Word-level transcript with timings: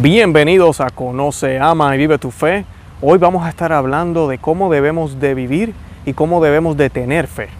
Bienvenidos 0.00 0.80
a 0.80 0.88
Conoce, 0.88 1.60
Ama 1.60 1.94
y 1.94 1.98
Vive 1.98 2.16
tu 2.16 2.30
Fe. 2.30 2.64
Hoy 3.02 3.18
vamos 3.18 3.44
a 3.44 3.50
estar 3.50 3.74
hablando 3.74 4.26
de 4.26 4.38
cómo 4.38 4.72
debemos 4.72 5.20
de 5.20 5.34
vivir 5.34 5.74
y 6.06 6.14
cómo 6.14 6.42
debemos 6.42 6.78
de 6.78 6.88
tener 6.88 7.26
fe. 7.26 7.50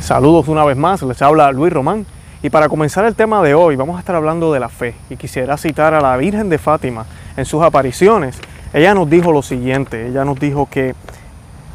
Saludos 0.00 0.48
una 0.48 0.64
vez 0.64 0.76
más, 0.76 1.00
les 1.02 1.22
habla 1.22 1.52
Luis 1.52 1.72
Román 1.72 2.04
y 2.42 2.50
para 2.50 2.68
comenzar 2.68 3.04
el 3.04 3.14
tema 3.14 3.44
de 3.44 3.54
hoy 3.54 3.76
vamos 3.76 3.96
a 3.96 4.00
estar 4.00 4.16
hablando 4.16 4.52
de 4.52 4.58
la 4.58 4.68
fe 4.68 4.96
y 5.08 5.14
quisiera 5.16 5.56
citar 5.56 5.94
a 5.94 6.00
la 6.00 6.16
Virgen 6.16 6.48
de 6.48 6.58
Fátima 6.58 7.06
en 7.36 7.44
sus 7.44 7.62
apariciones. 7.62 8.40
Ella 8.72 8.92
nos 8.92 9.08
dijo 9.08 9.30
lo 9.30 9.42
siguiente, 9.42 10.08
ella 10.08 10.24
nos 10.24 10.40
dijo 10.40 10.68
que 10.68 10.96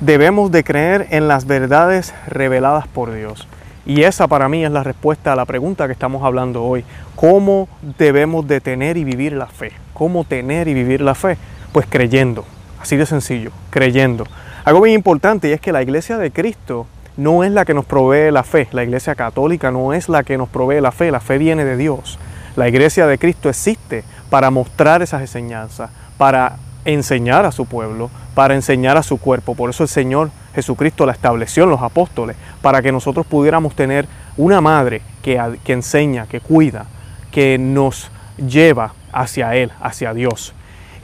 debemos 0.01 0.51
de 0.51 0.63
creer 0.63 1.07
en 1.11 1.27
las 1.27 1.45
verdades 1.45 2.13
reveladas 2.27 2.87
por 2.87 3.13
Dios. 3.13 3.47
Y 3.85 4.03
esa 4.03 4.27
para 4.27 4.49
mí 4.49 4.65
es 4.65 4.71
la 4.71 4.83
respuesta 4.83 5.31
a 5.31 5.35
la 5.35 5.45
pregunta 5.45 5.87
que 5.87 5.93
estamos 5.93 6.23
hablando 6.23 6.63
hoy. 6.63 6.83
¿Cómo 7.15 7.69
debemos 7.97 8.47
de 8.47 8.61
tener 8.61 8.97
y 8.97 9.03
vivir 9.03 9.33
la 9.33 9.47
fe? 9.47 9.71
¿Cómo 9.93 10.23
tener 10.23 10.67
y 10.67 10.73
vivir 10.73 11.01
la 11.01 11.15
fe? 11.15 11.37
Pues 11.71 11.85
creyendo, 11.87 12.45
así 12.79 12.97
de 12.97 13.05
sencillo, 13.05 13.51
creyendo. 13.69 14.25
Algo 14.65 14.79
muy 14.79 14.93
importante 14.93 15.49
y 15.49 15.53
es 15.53 15.61
que 15.61 15.71
la 15.71 15.81
iglesia 15.81 16.17
de 16.17 16.31
Cristo 16.31 16.87
no 17.17 17.43
es 17.43 17.51
la 17.51 17.65
que 17.65 17.73
nos 17.73 17.85
provee 17.85 18.31
la 18.31 18.43
fe. 18.43 18.67
La 18.71 18.83
iglesia 18.83 19.15
católica 19.15 19.71
no 19.71 19.93
es 19.93 20.09
la 20.09 20.23
que 20.23 20.37
nos 20.37 20.49
provee 20.49 20.81
la 20.81 20.91
fe. 20.91 21.11
La 21.11 21.19
fe 21.19 21.37
viene 21.37 21.63
de 21.63 21.77
Dios. 21.77 22.19
La 22.55 22.67
iglesia 22.67 23.07
de 23.07 23.17
Cristo 23.17 23.49
existe 23.49 24.03
para 24.29 24.49
mostrar 24.49 25.01
esas 25.01 25.21
enseñanzas, 25.21 25.89
para 26.17 26.57
enseñar 26.85 27.45
a 27.45 27.51
su 27.51 27.65
pueblo, 27.65 28.09
para 28.33 28.55
enseñar 28.55 28.97
a 28.97 29.03
su 29.03 29.17
cuerpo. 29.17 29.55
Por 29.55 29.69
eso 29.69 29.83
el 29.83 29.89
Señor 29.89 30.31
Jesucristo 30.55 31.05
la 31.05 31.11
estableció 31.13 31.63
en 31.63 31.69
los 31.69 31.81
apóstoles, 31.81 32.35
para 32.61 32.81
que 32.81 32.91
nosotros 32.91 33.25
pudiéramos 33.25 33.75
tener 33.75 34.07
una 34.37 34.61
madre 34.61 35.01
que, 35.21 35.39
enseña, 35.67 36.27
que 36.27 36.39
cuida, 36.39 36.85
que 37.31 37.57
nos 37.57 38.09
lleva 38.37 38.93
hacia 39.11 39.55
Él, 39.55 39.71
hacia 39.81 40.13
Dios. 40.13 40.53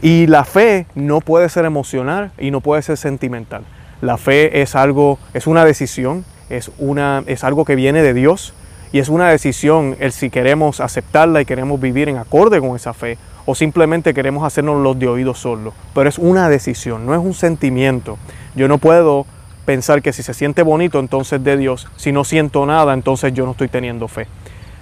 Y 0.02 0.28
la 0.28 0.45
fe 0.45 0.86
no 0.95 1.22
puede 1.22 1.50
ser 1.50 1.66
emocional 1.66 2.31
y 2.38 2.52
no 2.52 2.62
puede 2.62 2.81
ser 2.81 2.97
sentimental. 2.97 3.64
La 4.02 4.17
fe 4.17 4.62
es 4.62 4.75
algo, 4.75 5.17
es 5.34 5.47
una 5.47 5.66
decisión, 5.66 6.23
es, 6.50 6.72
una, 6.78 7.23
es 7.25 7.44
algo 7.44 7.66
que 7.66 7.75
viene 7.75 8.03
de 8.03 8.14
Dios 8.14 8.53
y 8.91 9.00
es 9.00 9.09
una 9.09 9.30
decisión 9.30 9.97
el 10.00 10.12
si 10.12 10.30
queremos 10.30 10.80
aceptarla 10.80 11.41
y 11.41 11.45
queremos 11.45 11.81
vivir 11.81 12.09
en 12.09 12.17
acorde 12.17 12.59
con 12.59 12.75
esa 12.75 12.94
fe 12.94 13.17
o 13.48 13.56
simplemente 13.56 14.14
queremos 14.14 14.44
hacernos 14.44 14.84
los 14.84 15.00
de 15.00 15.08
oídos 15.08 15.40
solo. 15.40 15.73
Pero 15.95 16.09
es 16.09 16.20
una 16.20 16.50
decisión, 16.50 17.06
no 17.06 17.14
es 17.14 17.20
un 17.20 17.34
sentimiento. 17.34 18.20
Yo 18.56 18.67
no 18.67 18.78
puedo 18.78 19.26
pensar 19.66 20.02
que 20.02 20.14
si 20.14 20.22
se 20.22 20.34
siente 20.34 20.64
bonito 20.64 21.00
entonces 21.00 21.42
de 21.44 21.56
Dios, 21.56 21.88
si 21.95 22.12
no 22.12 22.25
siento 22.25 22.66
nada 22.66 22.94
entonces 22.94 23.34
yo 23.34 23.45
no 23.45 23.52
estoy 23.52 23.70
teniendo 23.70 24.09
fe. 24.09 24.28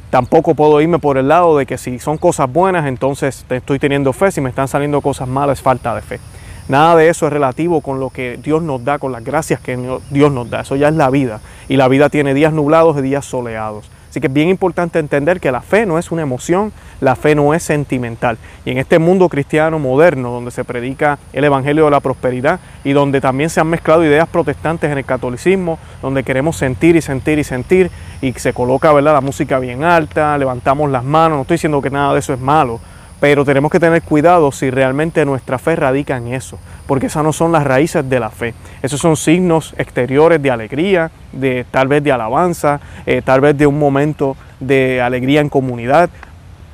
Tampoco 0.10 0.56
puedo 0.56 0.82
irme 0.82 0.98
por 0.98 1.18
el 1.18 1.28
lado 1.28 1.58
de 1.58 1.68
que 1.68 1.78
si 1.78 2.00
son 2.00 2.18
cosas 2.18 2.52
buenas 2.52 2.88
entonces 2.88 3.46
estoy 3.50 3.78
teniendo 3.78 4.14
fe, 4.14 4.32
si 4.32 4.42
me 4.42 4.50
están 4.50 4.68
saliendo 4.68 5.00
cosas 5.00 5.28
malas 5.28 5.62
falta 5.62 5.94
de 5.94 6.02
fe. 6.02 6.20
Nada 6.68 6.96
de 6.96 7.10
eso 7.10 7.28
es 7.28 7.34
relativo 7.34 7.82
con 7.82 8.00
lo 8.00 8.10
que 8.10 8.40
Dios 8.42 8.64
nos 8.64 8.84
da, 8.84 8.98
con 8.98 9.12
las 9.12 9.24
gracias 9.24 9.60
que 9.60 9.78
Dios 10.10 10.32
nos 10.32 10.50
da. 10.50 10.62
Eso 10.62 10.76
ya 10.76 10.88
es 10.88 10.96
la 10.96 11.12
vida. 11.12 11.40
Y 11.68 11.78
la 11.78 11.88
vida 11.88 12.10
tiene 12.10 12.34
días 12.34 12.54
nublados 12.54 12.98
y 12.98 13.02
días 13.04 13.26
soleados. 13.26 13.92
Así 14.16 14.22
que 14.22 14.28
es 14.28 14.34
bien 14.34 14.48
importante 14.48 14.98
entender 14.98 15.42
que 15.42 15.52
la 15.52 15.60
fe 15.60 15.86
no 15.86 16.00
es 16.00 16.10
una 16.10 16.22
emoción, 16.22 16.72
la 17.02 17.18
fe 17.18 17.36
no 17.36 17.54
es 17.54 17.64
sentimental. 17.64 18.38
Y 18.64 18.72
en 18.72 18.78
este 18.78 18.98
mundo 18.98 19.28
cristiano 19.28 19.78
moderno, 19.78 20.32
donde 20.32 20.52
se 20.52 20.64
predica 20.64 21.20
el 21.34 21.44
Evangelio 21.44 21.84
de 21.84 21.92
la 21.92 22.00
Prosperidad 22.00 22.62
y 22.86 22.94
donde 22.94 23.20
también 23.20 23.50
se 23.50 23.60
han 23.60 23.68
mezclado 23.68 24.06
ideas 24.06 24.30
protestantes 24.30 24.90
en 24.90 25.00
el 25.00 25.04
catolicismo, 25.04 25.80
donde 26.02 26.24
queremos 26.24 26.56
sentir 26.56 26.96
y 26.96 27.02
sentir 27.02 27.40
y 27.40 27.44
sentir 27.44 27.92
y 28.22 28.32
se 28.32 28.54
coloca 28.54 28.94
¿verdad? 28.94 29.16
la 29.16 29.20
música 29.20 29.60
bien 29.60 29.84
alta, 29.84 30.38
levantamos 30.38 30.90
las 30.90 31.04
manos, 31.04 31.36
no 31.36 31.42
estoy 31.42 31.56
diciendo 31.56 31.82
que 31.82 31.90
nada 31.90 32.14
de 32.14 32.20
eso 32.20 32.34
es 32.34 32.40
malo, 32.40 32.80
pero 33.26 33.44
tenemos 33.44 33.72
que 33.72 33.80
tener 33.80 34.04
cuidado 34.04 34.52
si 34.52 34.70
realmente 34.70 35.26
nuestra 35.26 35.58
fe 35.58 35.76
radica 35.76 36.16
en 36.16 36.28
eso, 36.28 36.60
porque 36.86 37.08
esas 37.08 37.24
no 37.24 37.34
son 37.34 37.52
las 37.52 37.64
raíces 37.64 38.08
de 38.08 38.20
la 38.20 38.30
fe. 38.30 38.54
Esos 38.84 39.00
son 39.00 39.18
signos 39.18 39.74
exteriores 39.80 40.40
de 40.40 40.52
alegría, 40.52 41.10
de 41.32 41.66
tal 41.72 41.88
vez 41.88 42.04
de 42.04 42.12
alabanza, 42.12 42.80
eh, 43.08 43.24
tal 43.26 43.42
vez 43.42 43.58
de 43.58 43.66
un 43.66 43.80
momento 43.80 44.38
de 44.60 45.02
alegría 45.02 45.42
en 45.42 45.50
comunidad, 45.50 46.12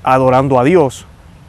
adorando 0.03 0.59
a 0.59 0.65
Dios, 0.65 1.05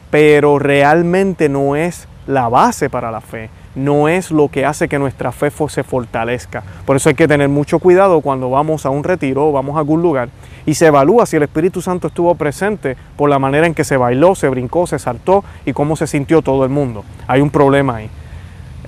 pero 0.09 0.57
realmente 0.57 1.49
no 1.49 1.75
es 1.75 2.07
la 2.25 2.47
base 2.47 2.89
para 2.89 3.11
la 3.11 3.19
fe, 3.19 3.49
no 3.75 4.07
es 4.07 4.31
lo 4.31 4.49
que 4.49 4.65
hace 4.65 4.87
que 4.87 4.99
nuestra 4.99 5.31
fe 5.31 5.51
se 5.67 5.83
fortalezca. 5.83 6.63
Por 6.85 6.95
eso 6.95 7.09
hay 7.09 7.15
que 7.15 7.27
tener 7.27 7.49
mucho 7.49 7.79
cuidado 7.79 8.21
cuando 8.21 8.49
vamos 8.49 8.85
a 8.85 8.89
un 8.89 9.03
retiro 9.03 9.47
o 9.47 9.51
vamos 9.51 9.75
a 9.75 9.79
algún 9.79 10.01
lugar 10.01 10.29
y 10.65 10.75
se 10.75 10.87
evalúa 10.87 11.25
si 11.25 11.35
el 11.35 11.43
Espíritu 11.43 11.81
Santo 11.81 12.07
estuvo 12.07 12.33
presente 12.35 12.95
por 13.17 13.29
la 13.29 13.39
manera 13.39 13.67
en 13.67 13.73
que 13.73 13.83
se 13.83 13.97
bailó, 13.97 14.35
se 14.35 14.49
brincó, 14.49 14.87
se 14.87 14.99
saltó 14.99 15.43
y 15.65 15.73
cómo 15.73 15.95
se 15.95 16.07
sintió 16.07 16.41
todo 16.41 16.63
el 16.63 16.69
mundo. 16.69 17.03
Hay 17.27 17.41
un 17.41 17.49
problema 17.49 17.97
ahí. 17.97 18.09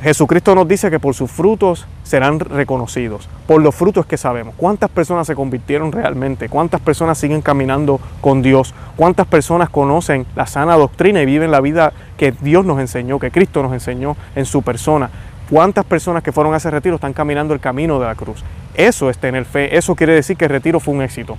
Jesucristo 0.02 0.54
nos 0.56 0.68
dice 0.68 0.92
que 0.92 1.00
por 1.00 1.16
sus 1.16 1.32
frutos 1.32 1.88
serán 2.04 2.40
reconocidos, 2.40 3.30
por 3.48 3.62
los 3.62 3.74
frutos 3.74 4.06
que 4.06 4.18
sabemos. 4.18 4.54
¿Cuántas 4.58 4.90
personas 4.90 5.26
se 5.26 5.36
convirtieron 5.36 5.92
realmente? 5.92 6.50
¿Cuántas 6.50 6.82
personas 6.82 7.18
siguen 7.18 7.42
caminando 7.42 8.00
con 8.20 8.42
Dios? 8.42 8.74
¿Cuántas 8.98 9.26
personas 9.26 9.70
conocen 9.70 10.26
la 10.36 10.48
sana 10.48 10.76
doctrina 10.76 11.22
y 11.22 11.26
viven 11.26 11.50
la 11.50 11.62
vida 11.62 11.94
que 12.18 12.34
Dios 12.34 12.66
nos 12.66 12.80
enseñó, 12.80 13.20
que 13.20 13.32
Cristo 13.32 13.64
nos 13.64 13.74
enseñó 13.74 14.18
en 14.36 14.46
su 14.46 14.62
persona? 14.62 15.10
¿Cuántas 15.50 15.86
personas 15.86 16.24
que 16.24 16.32
fueron 16.32 16.54
a 16.54 16.58
ese 16.58 16.72
retiro 16.72 16.96
están 16.96 17.14
caminando 17.14 17.54
el 17.54 17.60
camino 17.60 18.00
de 18.00 18.06
la 18.06 18.16
cruz? 18.16 18.44
Eso 18.74 19.10
es 19.10 19.18
tener 19.18 19.46
fe, 19.46 19.78
eso 19.78 19.96
quiere 19.96 20.14
decir 20.14 20.36
que 20.36 20.46
el 20.46 20.52
retiro 20.52 20.80
fue 20.80 20.94
un 20.94 21.04
éxito. 21.04 21.38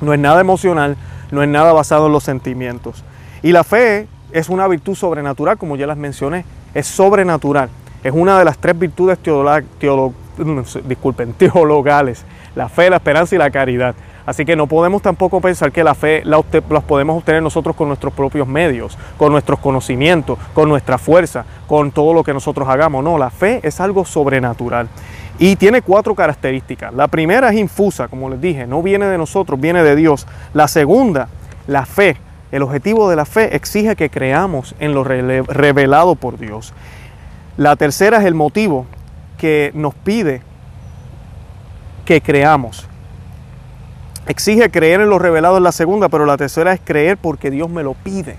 No 0.00 0.14
es 0.14 0.20
nada 0.20 0.40
emocional, 0.40 0.96
no 1.30 1.42
es 1.42 1.48
nada 1.48 1.72
basado 1.72 2.06
en 2.06 2.12
los 2.12 2.24
sentimientos. 2.24 3.04
Y 3.42 3.52
la 3.52 3.62
fe 3.62 4.08
es 4.32 4.48
una 4.48 4.66
virtud 4.68 4.94
sobrenatural, 4.94 5.58
como 5.58 5.76
ya 5.76 5.86
las 5.86 5.98
mencioné, 5.98 6.44
es 6.74 6.86
sobrenatural. 6.86 7.68
Es 8.02 8.12
una 8.12 8.38
de 8.38 8.44
las 8.44 8.58
tres 8.58 8.78
virtudes 8.78 9.18
disculpen, 10.84 11.32
teologales, 11.38 12.24
la 12.54 12.68
fe, 12.68 12.90
la 12.90 12.96
esperanza 12.96 13.34
y 13.34 13.38
la 13.38 13.50
caridad. 13.50 13.94
Así 14.26 14.44
que 14.44 14.56
no 14.56 14.66
podemos 14.66 15.02
tampoco 15.02 15.40
pensar 15.40 15.70
que 15.70 15.84
la 15.84 15.94
fe 15.94 16.22
la, 16.24 16.40
podemos 16.40 17.18
obtener 17.18 17.42
nosotros 17.42 17.76
con 17.76 17.88
nuestros 17.88 18.12
propios 18.12 18.48
medios, 18.48 18.96
con 19.18 19.32
nuestros 19.32 19.58
conocimientos, 19.58 20.38
con 20.54 20.68
nuestra 20.68 20.96
fuerza, 20.96 21.44
con 21.66 21.90
todo 21.90 22.14
lo 22.14 22.24
que 22.24 22.32
nosotros 22.32 22.66
hagamos. 22.68 23.04
No, 23.04 23.18
la 23.18 23.30
fe 23.30 23.60
es 23.62 23.80
algo 23.80 24.04
sobrenatural. 24.04 24.88
Y 25.38 25.56
tiene 25.56 25.82
cuatro 25.82 26.14
características. 26.14 26.94
La 26.94 27.08
primera 27.08 27.50
es 27.50 27.56
infusa, 27.56 28.08
como 28.08 28.30
les 28.30 28.40
dije, 28.40 28.66
no 28.66 28.82
viene 28.82 29.06
de 29.06 29.18
nosotros, 29.18 29.60
viene 29.60 29.82
de 29.82 29.96
Dios. 29.96 30.26
La 30.54 30.68
segunda, 30.68 31.28
la 31.66 31.84
fe. 31.84 32.16
El 32.54 32.62
objetivo 32.62 33.10
de 33.10 33.16
la 33.16 33.24
fe 33.24 33.56
exige 33.56 33.96
que 33.96 34.10
creamos 34.10 34.76
en 34.78 34.94
lo 34.94 35.02
revelado 35.02 36.14
por 36.14 36.38
Dios. 36.38 36.72
La 37.56 37.74
tercera 37.74 38.18
es 38.18 38.26
el 38.26 38.34
motivo 38.34 38.86
que 39.38 39.72
nos 39.74 39.92
pide 39.92 40.40
que 42.04 42.20
creamos. 42.20 42.86
Exige 44.28 44.70
creer 44.70 45.00
en 45.00 45.10
lo 45.10 45.18
revelado 45.18 45.56
en 45.56 45.64
la 45.64 45.72
segunda, 45.72 46.08
pero 46.08 46.26
la 46.26 46.36
tercera 46.36 46.72
es 46.72 46.80
creer 46.84 47.18
porque 47.18 47.50
Dios 47.50 47.68
me 47.68 47.82
lo 47.82 47.94
pide. 47.94 48.36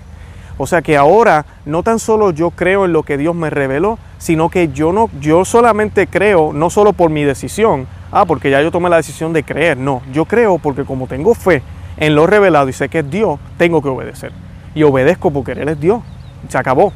O 0.56 0.66
sea 0.66 0.80
que 0.80 0.96
ahora 0.96 1.44
no 1.66 1.82
tan 1.82 1.98
solo 1.98 2.30
yo 2.30 2.50
creo 2.52 2.86
en 2.86 2.94
lo 2.94 3.02
que 3.02 3.18
Dios 3.18 3.34
me 3.34 3.50
reveló, 3.50 3.98
sino 4.16 4.48
que 4.48 4.68
yo 4.68 4.94
no 4.94 5.10
yo 5.20 5.44
solamente 5.44 6.06
creo 6.06 6.54
no 6.54 6.70
solo 6.70 6.94
por 6.94 7.10
mi 7.10 7.22
decisión, 7.24 7.86
ah, 8.10 8.24
porque 8.24 8.48
ya 8.48 8.62
yo 8.62 8.70
tomé 8.70 8.88
la 8.88 8.96
decisión 8.96 9.34
de 9.34 9.42
creer, 9.42 9.76
no, 9.76 10.00
yo 10.10 10.24
creo 10.24 10.56
porque 10.56 10.84
como 10.84 11.06
tengo 11.06 11.34
fe 11.34 11.62
en 11.96 12.14
lo 12.14 12.26
revelado 12.26 12.68
y 12.68 12.72
sé 12.72 12.88
que 12.88 13.00
es 13.00 13.10
Dios, 13.10 13.38
tengo 13.58 13.82
que 13.82 13.88
obedecer. 13.88 14.32
Y 14.74 14.82
obedezco 14.82 15.30
porque 15.30 15.52
Él 15.52 15.68
es 15.68 15.80
Dios. 15.80 16.02
Se 16.48 16.58
acabó. 16.58 16.92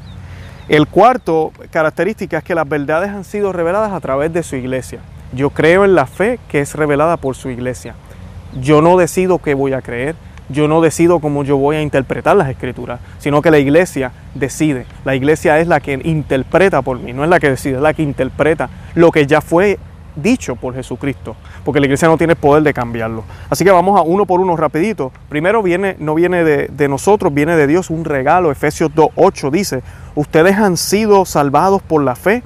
El 0.68 0.86
cuarto 0.86 1.52
característica 1.70 2.38
es 2.38 2.44
que 2.44 2.54
las 2.54 2.68
verdades 2.68 3.10
han 3.10 3.24
sido 3.24 3.52
reveladas 3.52 3.92
a 3.92 4.00
través 4.00 4.32
de 4.32 4.42
su 4.42 4.56
iglesia. 4.56 5.00
Yo 5.32 5.50
creo 5.50 5.84
en 5.84 5.94
la 5.94 6.06
fe 6.06 6.38
que 6.48 6.60
es 6.60 6.74
revelada 6.74 7.16
por 7.16 7.34
su 7.34 7.50
iglesia. 7.50 7.94
Yo 8.60 8.82
no 8.82 8.96
decido 8.96 9.38
qué 9.38 9.54
voy 9.54 9.72
a 9.72 9.82
creer, 9.82 10.14
yo 10.48 10.68
no 10.68 10.80
decido 10.80 11.20
cómo 11.20 11.44
yo 11.44 11.56
voy 11.56 11.76
a 11.76 11.82
interpretar 11.82 12.36
las 12.36 12.48
escrituras, 12.48 13.00
sino 13.18 13.40
que 13.40 13.50
la 13.50 13.58
iglesia 13.58 14.12
decide. 14.34 14.86
La 15.04 15.14
iglesia 15.14 15.58
es 15.60 15.68
la 15.68 15.80
que 15.80 16.00
interpreta 16.04 16.82
por 16.82 16.98
mí, 16.98 17.12
no 17.12 17.24
es 17.24 17.30
la 17.30 17.40
que 17.40 17.50
decide, 17.50 17.76
es 17.76 17.82
la 17.82 17.94
que 17.94 18.02
interpreta 18.02 18.68
lo 18.94 19.12
que 19.12 19.26
ya 19.26 19.40
fue 19.40 19.78
dicho 20.16 20.56
por 20.56 20.74
Jesucristo, 20.74 21.36
porque 21.64 21.80
la 21.80 21.86
iglesia 21.86 22.08
no 22.08 22.18
tiene 22.18 22.36
poder 22.36 22.62
de 22.62 22.72
cambiarlo. 22.74 23.24
Así 23.48 23.64
que 23.64 23.70
vamos 23.70 23.98
a 23.98 24.02
uno 24.02 24.26
por 24.26 24.40
uno 24.40 24.56
rapidito. 24.56 25.12
Primero 25.28 25.62
viene, 25.62 25.96
no 25.98 26.14
viene 26.14 26.44
de, 26.44 26.68
de 26.68 26.88
nosotros, 26.88 27.32
viene 27.32 27.56
de 27.56 27.66
Dios 27.66 27.90
un 27.90 28.04
regalo. 28.04 28.50
Efesios 28.50 28.90
2.8 28.92 29.50
dice, 29.50 29.82
ustedes 30.14 30.56
han 30.56 30.76
sido 30.76 31.24
salvados 31.24 31.82
por 31.82 32.02
la 32.02 32.16
fe 32.16 32.42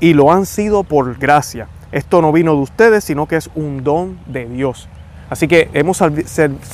y 0.00 0.14
lo 0.14 0.32
han 0.32 0.46
sido 0.46 0.84
por 0.84 1.18
gracia. 1.18 1.68
Esto 1.92 2.20
no 2.20 2.32
vino 2.32 2.54
de 2.54 2.60
ustedes, 2.60 3.04
sino 3.04 3.26
que 3.26 3.36
es 3.36 3.50
un 3.54 3.84
don 3.84 4.18
de 4.26 4.46
Dios. 4.46 4.88
Así 5.30 5.48
que 5.48 5.70
hemos, 5.72 6.02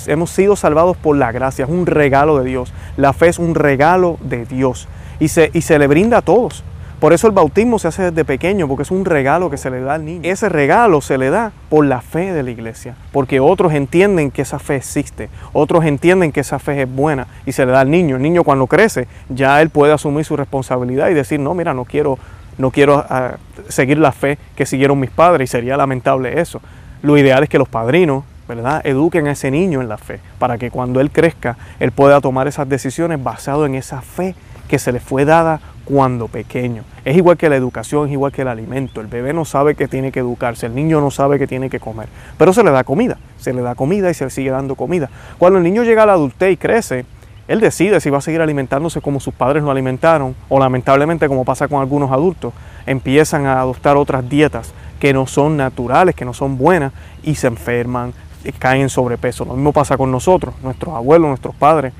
hemos 0.06 0.30
sido 0.30 0.56
salvados 0.56 0.96
por 0.96 1.16
la 1.16 1.30
gracia, 1.32 1.64
es 1.64 1.70
un 1.70 1.86
regalo 1.86 2.38
de 2.38 2.44
Dios. 2.44 2.72
La 2.96 3.12
fe 3.12 3.28
es 3.28 3.38
un 3.38 3.54
regalo 3.54 4.18
de 4.22 4.44
Dios 4.44 4.88
y 5.18 5.28
se, 5.28 5.50
y 5.52 5.62
se 5.62 5.78
le 5.78 5.86
brinda 5.86 6.18
a 6.18 6.22
todos. 6.22 6.64
Por 7.00 7.14
eso 7.14 7.26
el 7.26 7.32
bautismo 7.32 7.78
se 7.78 7.88
hace 7.88 8.10
desde 8.10 8.26
pequeño, 8.26 8.68
porque 8.68 8.82
es 8.82 8.90
un 8.90 9.06
regalo 9.06 9.48
que 9.48 9.56
se 9.56 9.70
le 9.70 9.80
da 9.80 9.94
al 9.94 10.04
niño. 10.04 10.20
Ese 10.22 10.50
regalo 10.50 11.00
se 11.00 11.16
le 11.16 11.30
da 11.30 11.50
por 11.70 11.86
la 11.86 12.02
fe 12.02 12.34
de 12.34 12.42
la 12.42 12.50
iglesia, 12.50 12.94
porque 13.10 13.40
otros 13.40 13.72
entienden 13.72 14.30
que 14.30 14.42
esa 14.42 14.58
fe 14.58 14.76
existe, 14.76 15.30
otros 15.54 15.86
entienden 15.86 16.30
que 16.30 16.40
esa 16.40 16.58
fe 16.58 16.82
es 16.82 16.94
buena 16.94 17.26
y 17.46 17.52
se 17.52 17.64
le 17.64 17.72
da 17.72 17.80
al 17.80 17.90
niño. 17.90 18.16
El 18.16 18.22
niño 18.22 18.44
cuando 18.44 18.66
crece, 18.66 19.08
ya 19.30 19.62
él 19.62 19.70
puede 19.70 19.94
asumir 19.94 20.26
su 20.26 20.36
responsabilidad 20.36 21.08
y 21.08 21.14
decir, 21.14 21.40
no, 21.40 21.54
mira, 21.54 21.72
no 21.72 21.86
quiero, 21.86 22.18
no 22.58 22.70
quiero 22.70 23.02
ah, 23.08 23.36
seguir 23.68 23.96
la 23.96 24.12
fe 24.12 24.36
que 24.54 24.66
siguieron 24.66 25.00
mis 25.00 25.10
padres 25.10 25.48
y 25.48 25.50
sería 25.50 25.78
lamentable 25.78 26.38
eso. 26.38 26.60
Lo 27.00 27.16
ideal 27.16 27.42
es 27.42 27.48
que 27.48 27.58
los 27.58 27.68
padrinos 27.68 28.24
¿verdad? 28.46 28.84
Eduquen 28.84 29.28
a 29.28 29.30
ese 29.30 29.48
niño 29.52 29.80
en 29.80 29.88
la 29.88 29.96
fe, 29.96 30.18
para 30.40 30.58
que 30.58 30.72
cuando 30.72 31.00
él 31.00 31.12
crezca, 31.12 31.56
él 31.78 31.92
pueda 31.92 32.20
tomar 32.20 32.48
esas 32.48 32.68
decisiones 32.68 33.22
basado 33.22 33.64
en 33.64 33.76
esa 33.76 34.02
fe 34.02 34.34
que 34.70 34.78
se 34.78 34.92
le 34.92 35.00
fue 35.00 35.24
dada 35.24 35.60
cuando 35.84 36.28
pequeño. 36.28 36.84
Es 37.04 37.16
igual 37.16 37.36
que 37.36 37.48
la 37.48 37.56
educación, 37.56 38.06
es 38.06 38.12
igual 38.12 38.30
que 38.30 38.42
el 38.42 38.48
alimento. 38.48 39.00
El 39.00 39.08
bebé 39.08 39.32
no 39.32 39.44
sabe 39.44 39.74
que 39.74 39.88
tiene 39.88 40.12
que 40.12 40.20
educarse, 40.20 40.66
el 40.66 40.76
niño 40.76 41.00
no 41.00 41.10
sabe 41.10 41.40
que 41.40 41.48
tiene 41.48 41.68
que 41.68 41.80
comer, 41.80 42.08
pero 42.38 42.52
se 42.52 42.62
le 42.62 42.70
da 42.70 42.84
comida, 42.84 43.18
se 43.36 43.52
le 43.52 43.62
da 43.62 43.74
comida 43.74 44.08
y 44.10 44.14
se 44.14 44.24
le 44.24 44.30
sigue 44.30 44.50
dando 44.50 44.76
comida. 44.76 45.10
Cuando 45.38 45.58
el 45.58 45.64
niño 45.64 45.82
llega 45.82 46.04
a 46.04 46.06
la 46.06 46.12
adultez 46.12 46.52
y 46.52 46.56
crece, 46.56 47.04
él 47.48 47.58
decide 47.58 48.00
si 48.00 48.10
va 48.10 48.18
a 48.18 48.20
seguir 48.20 48.40
alimentándose 48.40 49.00
como 49.00 49.18
sus 49.18 49.34
padres 49.34 49.64
lo 49.64 49.72
alimentaron 49.72 50.36
o 50.48 50.60
lamentablemente 50.60 51.26
como 51.26 51.44
pasa 51.44 51.66
con 51.66 51.80
algunos 51.80 52.12
adultos, 52.12 52.54
empiezan 52.86 53.46
a 53.46 53.60
adoptar 53.60 53.96
otras 53.96 54.28
dietas 54.28 54.72
que 55.00 55.12
no 55.12 55.26
son 55.26 55.56
naturales, 55.56 56.14
que 56.14 56.24
no 56.24 56.32
son 56.32 56.56
buenas 56.56 56.92
y 57.24 57.34
se 57.34 57.48
enferman, 57.48 58.14
caen 58.60 58.82
en 58.82 58.88
sobrepeso. 58.88 59.44
Lo 59.44 59.54
mismo 59.54 59.72
pasa 59.72 59.96
con 59.96 60.12
nosotros, 60.12 60.54
nuestros 60.62 60.94
abuelos, 60.94 61.26
nuestros 61.26 61.56
padres. 61.56 61.92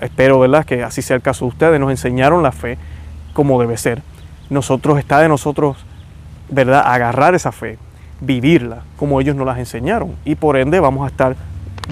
Espero, 0.00 0.38
¿verdad?, 0.38 0.64
que 0.64 0.82
así 0.82 1.02
sea 1.02 1.16
el 1.16 1.22
caso 1.22 1.44
de 1.44 1.50
ustedes. 1.50 1.80
Nos 1.80 1.90
enseñaron 1.90 2.42
la 2.42 2.52
fe 2.52 2.78
como 3.32 3.60
debe 3.60 3.76
ser. 3.76 4.02
Nosotros 4.48 4.98
está 4.98 5.20
de 5.20 5.28
nosotros, 5.28 5.76
¿verdad?, 6.48 6.82
agarrar 6.84 7.34
esa 7.34 7.52
fe, 7.52 7.78
vivirla 8.20 8.82
como 8.96 9.20
ellos 9.20 9.36
nos 9.36 9.46
las 9.46 9.58
enseñaron. 9.58 10.16
Y 10.24 10.34
por 10.34 10.56
ende 10.56 10.80
vamos 10.80 11.04
a 11.04 11.08
estar 11.08 11.36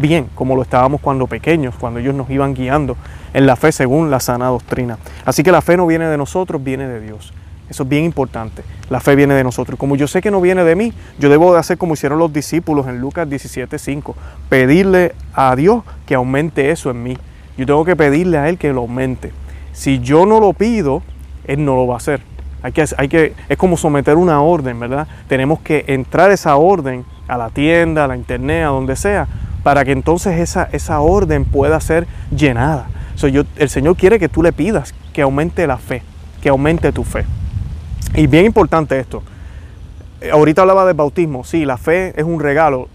bien, 0.00 0.28
como 0.34 0.56
lo 0.56 0.62
estábamos 0.62 1.00
cuando 1.00 1.26
pequeños, 1.26 1.74
cuando 1.78 2.00
ellos 2.00 2.14
nos 2.14 2.30
iban 2.30 2.54
guiando 2.54 2.96
en 3.34 3.46
la 3.46 3.56
fe 3.56 3.72
según 3.72 4.10
la 4.10 4.20
sana 4.20 4.46
doctrina. 4.46 4.98
Así 5.24 5.42
que 5.42 5.52
la 5.52 5.60
fe 5.60 5.76
no 5.76 5.86
viene 5.86 6.06
de 6.06 6.16
nosotros, 6.16 6.62
viene 6.62 6.86
de 6.86 7.00
Dios. 7.00 7.32
Eso 7.68 7.82
es 7.82 7.88
bien 7.88 8.04
importante. 8.04 8.62
La 8.88 9.00
fe 9.00 9.14
viene 9.14 9.34
de 9.34 9.44
nosotros. 9.44 9.78
Como 9.78 9.94
yo 9.96 10.08
sé 10.08 10.22
que 10.22 10.30
no 10.30 10.40
viene 10.40 10.64
de 10.64 10.74
mí, 10.74 10.92
yo 11.18 11.28
debo 11.28 11.52
de 11.52 11.60
hacer 11.60 11.76
como 11.76 11.94
hicieron 11.94 12.18
los 12.18 12.32
discípulos 12.32 12.86
en 12.86 12.98
Lucas 13.00 13.28
17:5. 13.28 14.14
Pedirle 14.48 15.14
a 15.34 15.54
Dios 15.54 15.82
que 16.06 16.14
aumente 16.14 16.70
eso 16.70 16.90
en 16.90 17.02
mí. 17.02 17.18
Yo 17.58 17.66
tengo 17.66 17.84
que 17.84 17.96
pedirle 17.96 18.38
a 18.38 18.48
Él 18.48 18.56
que 18.56 18.72
lo 18.72 18.82
aumente. 18.82 19.32
Si 19.72 19.98
yo 19.98 20.24
no 20.24 20.38
lo 20.38 20.52
pido, 20.52 21.02
Él 21.44 21.64
no 21.64 21.74
lo 21.74 21.88
va 21.88 21.94
a 21.94 21.96
hacer. 21.98 22.20
Hay 22.62 22.70
que, 22.72 22.84
hay 22.96 23.08
que, 23.08 23.34
es 23.48 23.58
como 23.58 23.76
someter 23.76 24.16
una 24.16 24.40
orden, 24.40 24.78
¿verdad? 24.78 25.08
Tenemos 25.28 25.60
que 25.60 25.84
entrar 25.88 26.30
esa 26.30 26.56
orden 26.56 27.04
a 27.26 27.36
la 27.36 27.50
tienda, 27.50 28.04
a 28.04 28.08
la 28.08 28.16
internet, 28.16 28.64
a 28.64 28.68
donde 28.68 28.94
sea, 28.94 29.26
para 29.64 29.84
que 29.84 29.90
entonces 29.90 30.38
esa, 30.38 30.68
esa 30.72 31.00
orden 31.00 31.44
pueda 31.44 31.80
ser 31.80 32.06
llenada. 32.30 32.86
yo, 33.16 33.42
el 33.56 33.68
Señor 33.68 33.96
quiere 33.96 34.20
que 34.20 34.28
tú 34.28 34.42
le 34.42 34.52
pidas 34.52 34.94
que 35.12 35.22
aumente 35.22 35.66
la 35.66 35.78
fe, 35.78 36.02
que 36.40 36.48
aumente 36.48 36.92
tu 36.92 37.02
fe. 37.02 37.24
Y 38.14 38.28
bien 38.28 38.46
importante 38.46 38.98
esto. 38.98 39.22
Eh, 40.20 40.30
ahorita 40.30 40.62
hablaba 40.62 40.86
del 40.86 40.94
bautismo. 40.94 41.42
Sí, 41.42 41.64
la 41.64 41.76
fe 41.76 42.14
es 42.16 42.24
un 42.24 42.40
regalo 42.40 42.88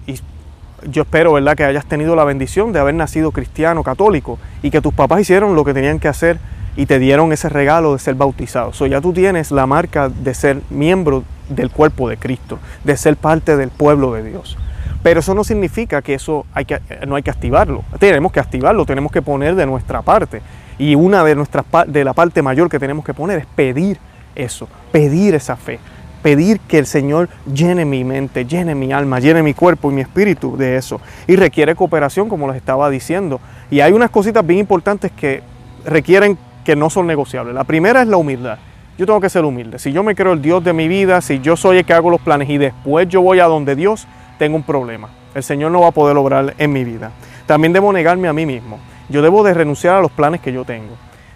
yo 0.90 1.04
espero, 1.04 1.34
¿verdad?, 1.34 1.56
que 1.56 1.64
hayas 1.64 1.86
tenido 1.86 2.16
la 2.16 2.24
bendición 2.24 2.74
de 2.74 2.80
haber 2.80 2.96
nacido 2.96 3.32
cristiano, 3.32 3.84
católico 3.84 4.40
y 4.62 4.72
que 4.72 4.82
tus 4.82 4.94
papás 4.94 5.22
hicieron 5.22 5.56
lo 5.56 5.64
que 5.64 5.74
tenían 5.74 6.00
que 6.00 6.08
hacer 6.08 6.38
y 6.76 6.86
te 6.86 7.00
dieron 7.00 7.32
ese 7.32 7.50
regalo 7.50 7.94
de 7.94 8.00
ser 8.00 8.16
bautizado. 8.16 8.72
O 8.78 8.86
ya 8.86 9.02
tú 9.02 9.14
tienes 9.14 9.52
la 9.52 9.68
marca 9.68 10.10
de 10.10 10.34
ser 10.34 10.62
miembro 10.70 11.24
del 11.50 11.70
cuerpo 11.70 12.10
de 12.10 12.18
Cristo, 12.18 12.60
de 12.84 12.98
ser 12.98 13.16
parte 13.16 13.58
del 13.58 13.70
pueblo 13.70 14.14
de 14.14 14.24
Dios. 14.24 14.58
Pero 15.04 15.20
eso 15.20 15.36
no 15.36 15.44
significa 15.44 16.02
que 16.02 16.14
eso 16.14 16.46
hay 16.54 16.66
que, 16.66 16.80
no 17.06 17.16
hay 17.16 17.24
que 17.24 17.30
activarlo. 17.30 17.84
Tenemos 18.00 18.32
que 18.32 18.40
activarlo, 18.40 18.86
tenemos 18.86 19.12
que 19.12 19.22
poner 19.22 19.56
de 19.56 19.66
nuestra 19.66 20.02
parte. 20.02 20.42
Y 20.80 20.96
una 20.96 21.24
de 21.24 21.36
nuestras 21.36 21.66
de 21.88 22.04
la 22.04 22.14
parte 22.14 22.42
mayor 22.42 22.70
que 22.70 22.80
tenemos 22.80 23.06
que 23.06 23.14
poner 23.14 23.40
es 23.40 23.46
pedir 23.46 24.00
eso, 24.34 24.68
pedir 24.92 25.36
esa 25.36 25.56
fe, 25.56 25.80
pedir 26.24 26.60
que 26.62 26.80
el 26.80 26.88
Señor 26.88 27.30
llene 27.54 27.86
mi 27.86 28.04
mente, 28.04 28.46
llene 28.46 28.74
mi 28.74 28.92
alma, 28.92 29.20
llene 29.20 29.44
mi 29.44 29.54
cuerpo 29.54 29.92
y 29.92 29.94
mi 29.94 30.02
espíritu 30.02 30.58
de 30.58 30.78
eso. 30.78 31.00
Y 31.28 31.36
requiere 31.36 31.76
cooperación, 31.76 32.30
como 32.30 32.48
les 32.48 32.56
estaba 32.56 32.90
diciendo. 32.90 33.40
Y 33.70 33.82
hay 33.82 33.92
unas 33.92 34.10
cositas 34.10 34.44
bien 34.46 34.62
importantes 34.62 35.12
que 35.12 35.44
requieren 35.86 36.38
que 36.64 36.76
no 36.76 36.90
son 36.90 37.06
negociables. 37.06 37.54
La 37.54 37.66
primera 37.66 38.02
es 38.02 38.08
la 38.08 38.18
humildad. 38.18 38.58
Yo 38.98 39.06
tengo 39.06 39.20
que 39.20 39.30
ser 39.30 39.44
humilde. 39.44 39.80
Si 39.80 39.92
yo 39.92 40.02
me 40.02 40.16
creo 40.16 40.34
el 40.34 40.42
Dios 40.42 40.64
de 40.64 40.72
mi 40.72 40.88
vida, 40.88 41.20
si 41.22 41.40
yo 41.40 41.58
soy 41.58 41.80
el 41.80 41.86
que 41.86 41.94
hago 41.94 42.10
los 42.10 42.22
planes 42.22 42.50
y 42.50 42.58
después 42.58 43.08
yo 43.10 43.22
voy 43.22 43.40
a 43.40 43.46
donde 43.46 43.76
Dios, 43.76 44.08
tengo 44.40 44.56
un 44.56 44.64
problema. 44.64 45.10
El 45.36 45.44
Señor 45.44 45.72
no 45.72 45.82
va 45.82 45.88
a 45.88 45.92
poder 45.92 46.16
lograr 46.16 46.54
en 46.58 46.72
mi 46.72 46.84
vida. 46.84 47.12
También 47.46 47.74
debo 47.74 47.92
negarme 47.92 48.28
a 48.28 48.34
mí 48.34 48.46
mismo. 48.46 48.80
Yo 49.10 49.22
debo 49.22 49.44
de 49.44 49.54
renunciar 49.54 49.96
a 49.96 50.02
los 50.02 50.12
planes 50.12 50.42
que 50.42 50.54
yo 50.54 50.64
tengo. 50.64 50.96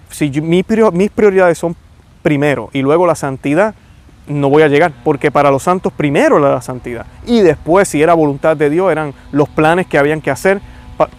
Si 0.09 0.29
mis 0.41 0.63
prioridades 0.63 1.57
son 1.57 1.75
primero 2.21 2.69
y 2.73 2.81
luego 2.81 3.05
la 3.05 3.15
santidad, 3.15 3.75
no 4.27 4.49
voy 4.49 4.63
a 4.63 4.67
llegar, 4.67 4.91
porque 5.03 5.31
para 5.31 5.51
los 5.51 5.63
santos 5.63 5.93
primero 5.93 6.37
era 6.37 6.53
la 6.53 6.61
santidad 6.61 7.05
y 7.25 7.41
después 7.41 7.87
si 7.87 8.01
era 8.01 8.13
voluntad 8.13 8.57
de 8.57 8.69
Dios 8.69 8.91
eran 8.91 9.13
los 9.31 9.49
planes 9.49 9.87
que 9.87 9.97
habían 9.97 10.21
que 10.21 10.31
hacer 10.31 10.61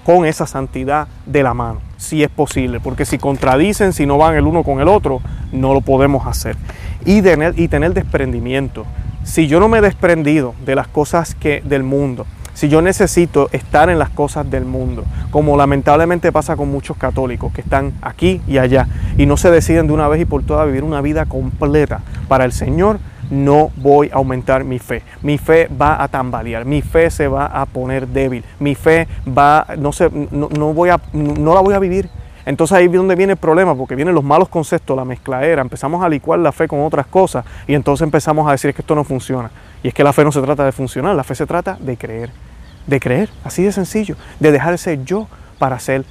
con 0.04 0.26
esa 0.26 0.46
santidad 0.46 1.06
de 1.26 1.42
la 1.42 1.54
mano, 1.54 1.80
si 1.96 2.22
es 2.22 2.30
posible, 2.30 2.80
porque 2.80 3.04
si 3.04 3.18
contradicen, 3.18 3.92
si 3.92 4.06
no 4.06 4.18
van 4.18 4.34
el 4.34 4.46
uno 4.46 4.64
con 4.64 4.80
el 4.80 4.88
otro, 4.88 5.20
no 5.52 5.72
lo 5.72 5.80
podemos 5.80 6.26
hacer. 6.26 6.56
Y 7.04 7.22
tener, 7.22 7.58
y 7.58 7.68
tener 7.68 7.94
desprendimiento. 7.94 8.84
Si 9.22 9.46
yo 9.46 9.60
no 9.60 9.68
me 9.68 9.78
he 9.78 9.80
desprendido 9.80 10.54
de 10.64 10.74
las 10.74 10.88
cosas 10.88 11.34
que 11.34 11.62
del 11.64 11.84
mundo, 11.84 12.26
si 12.58 12.68
yo 12.68 12.82
necesito 12.82 13.48
estar 13.52 13.88
en 13.88 14.00
las 14.00 14.10
cosas 14.10 14.50
del 14.50 14.64
mundo, 14.64 15.04
como 15.30 15.56
lamentablemente 15.56 16.32
pasa 16.32 16.56
con 16.56 16.68
muchos 16.68 16.96
católicos 16.96 17.52
que 17.52 17.60
están 17.60 17.92
aquí 18.02 18.40
y 18.48 18.58
allá 18.58 18.88
y 19.16 19.26
no 19.26 19.36
se 19.36 19.52
deciden 19.52 19.86
de 19.86 19.92
una 19.92 20.08
vez 20.08 20.22
y 20.22 20.24
por 20.24 20.42
todas 20.42 20.66
vivir 20.66 20.82
una 20.82 21.00
vida 21.00 21.26
completa 21.26 22.00
para 22.26 22.44
el 22.44 22.50
Señor, 22.50 22.98
no 23.30 23.70
voy 23.76 24.10
a 24.12 24.16
aumentar 24.16 24.64
mi 24.64 24.80
fe. 24.80 25.04
Mi 25.22 25.38
fe 25.38 25.68
va 25.68 26.02
a 26.02 26.08
tambalear, 26.08 26.64
mi 26.64 26.82
fe 26.82 27.10
se 27.10 27.28
va 27.28 27.46
a 27.46 27.64
poner 27.64 28.08
débil, 28.08 28.42
mi 28.58 28.74
fe 28.74 29.06
va, 29.24 29.64
no, 29.78 29.92
sé, 29.92 30.10
no, 30.10 30.48
voy 30.74 30.88
a, 30.88 31.00
no 31.12 31.54
la 31.54 31.60
voy 31.60 31.74
a 31.74 31.78
vivir. 31.78 32.10
Entonces 32.44 32.76
ahí 32.76 32.86
es 32.86 32.92
donde 32.92 33.14
viene 33.14 33.34
el 33.34 33.38
problema, 33.38 33.76
porque 33.76 33.94
vienen 33.94 34.16
los 34.16 34.24
malos 34.24 34.48
conceptos, 34.48 34.96
la 34.96 35.04
mezcladera, 35.04 35.62
empezamos 35.62 36.02
a 36.02 36.08
licuar 36.08 36.40
la 36.40 36.50
fe 36.50 36.66
con 36.66 36.80
otras 36.80 37.06
cosas 37.06 37.44
y 37.68 37.74
entonces 37.74 38.02
empezamos 38.02 38.48
a 38.48 38.50
decir 38.50 38.74
que 38.74 38.82
esto 38.82 38.96
no 38.96 39.04
funciona. 39.04 39.48
Y 39.80 39.86
es 39.88 39.94
que 39.94 40.02
la 40.02 40.12
fe 40.12 40.24
no 40.24 40.32
se 40.32 40.42
trata 40.42 40.64
de 40.64 40.72
funcionar, 40.72 41.14
la 41.14 41.22
fe 41.22 41.36
se 41.36 41.46
trata 41.46 41.78
de 41.78 41.96
creer 41.96 42.47
de 42.88 42.98
creer, 42.98 43.30
así 43.44 43.62
de 43.62 43.70
sencillo, 43.70 44.16
de 44.40 44.50
dejar 44.50 44.72
de 44.72 44.78
ser 44.78 45.04
yo 45.04 45.28
para 45.58 45.78
ser 45.78 46.04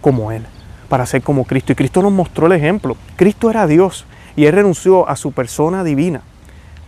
como 0.00 0.32
Él, 0.32 0.44
para 0.88 1.06
ser 1.06 1.22
como 1.22 1.44
Cristo. 1.44 1.72
Y 1.72 1.76
Cristo 1.76 2.02
nos 2.02 2.10
mostró 2.10 2.46
el 2.46 2.52
ejemplo. 2.52 2.96
Cristo 3.16 3.50
era 3.50 3.66
Dios 3.66 4.06
y 4.34 4.46
Él 4.46 4.54
renunció 4.54 5.08
a 5.08 5.14
su 5.14 5.30
persona 5.32 5.84
divina. 5.84 6.22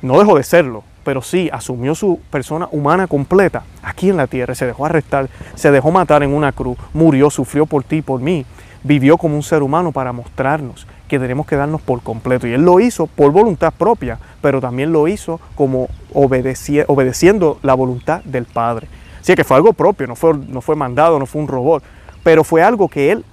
No 0.00 0.19
dejó 0.19 0.37
de 0.37 0.42
serlo, 0.42 0.83
pero 1.04 1.23
sí 1.23 1.50
asumió 1.52 1.95
su 1.95 2.21
persona 2.31 2.69
humana 2.73 3.07
completa 3.07 3.62
aquí 3.83 4.09
en 4.09 4.16
la 4.16 4.26
tierra. 4.26 4.54
Se 4.54 4.66
dejó 4.66 4.87
arrestar, 4.87 5.28
se 5.54 5.71
dejó 5.71 5.90
matar 5.90 6.23
en 6.23 6.33
una 6.33 6.52
cruz, 6.52 6.78
murió, 6.95 7.31
sufrió 7.31 7.66
por 7.66 7.85
ti 7.85 7.97
y 7.97 8.02
por 8.02 8.21
mí. 8.21 8.47
Vivió 8.83 9.16
como 9.16 9.37
un 9.37 9.45
ser 9.45 9.62
humano 9.62 9.92
para 9.92 10.12
mostrarnos 10.12 10.88
que 11.07 11.21
tenemos 11.21 11.47
que 11.47 11.57
darnos 11.57 11.83
por 11.83 12.00
completo. 12.00 12.49
Y 12.49 12.54
Él 12.54 12.62
lo 12.62 12.81
hizo 12.81 13.07
por 13.07 13.31
voluntad 13.31 13.73
propia, 13.76 14.19
pero 14.40 14.61
también 14.61 14.92
lo 14.92 15.07
hizo 15.07 15.40
como 15.54 15.88
obedeciendo 16.14 17.59
la 17.62 17.75
voluntad 17.75 18.25
del 18.25 18.47
Padre. 18.47 18.88
Sí, 19.23 19.35
que 19.35 19.45
fue 19.45 19.57
algo 19.57 19.73
propio, 19.73 20.07
no 20.07 20.17
fue, 20.17 20.35
no 20.35 20.61
fue 20.61 20.76
mandado, 20.76 21.19
no 21.19 21.26
fue 21.26 21.41
un 21.41 21.49
robot, 21.49 21.83
pero 22.23 22.45
fue 22.45 22.62
algo 22.62 22.88
que 22.88 23.12
Él 23.12 23.25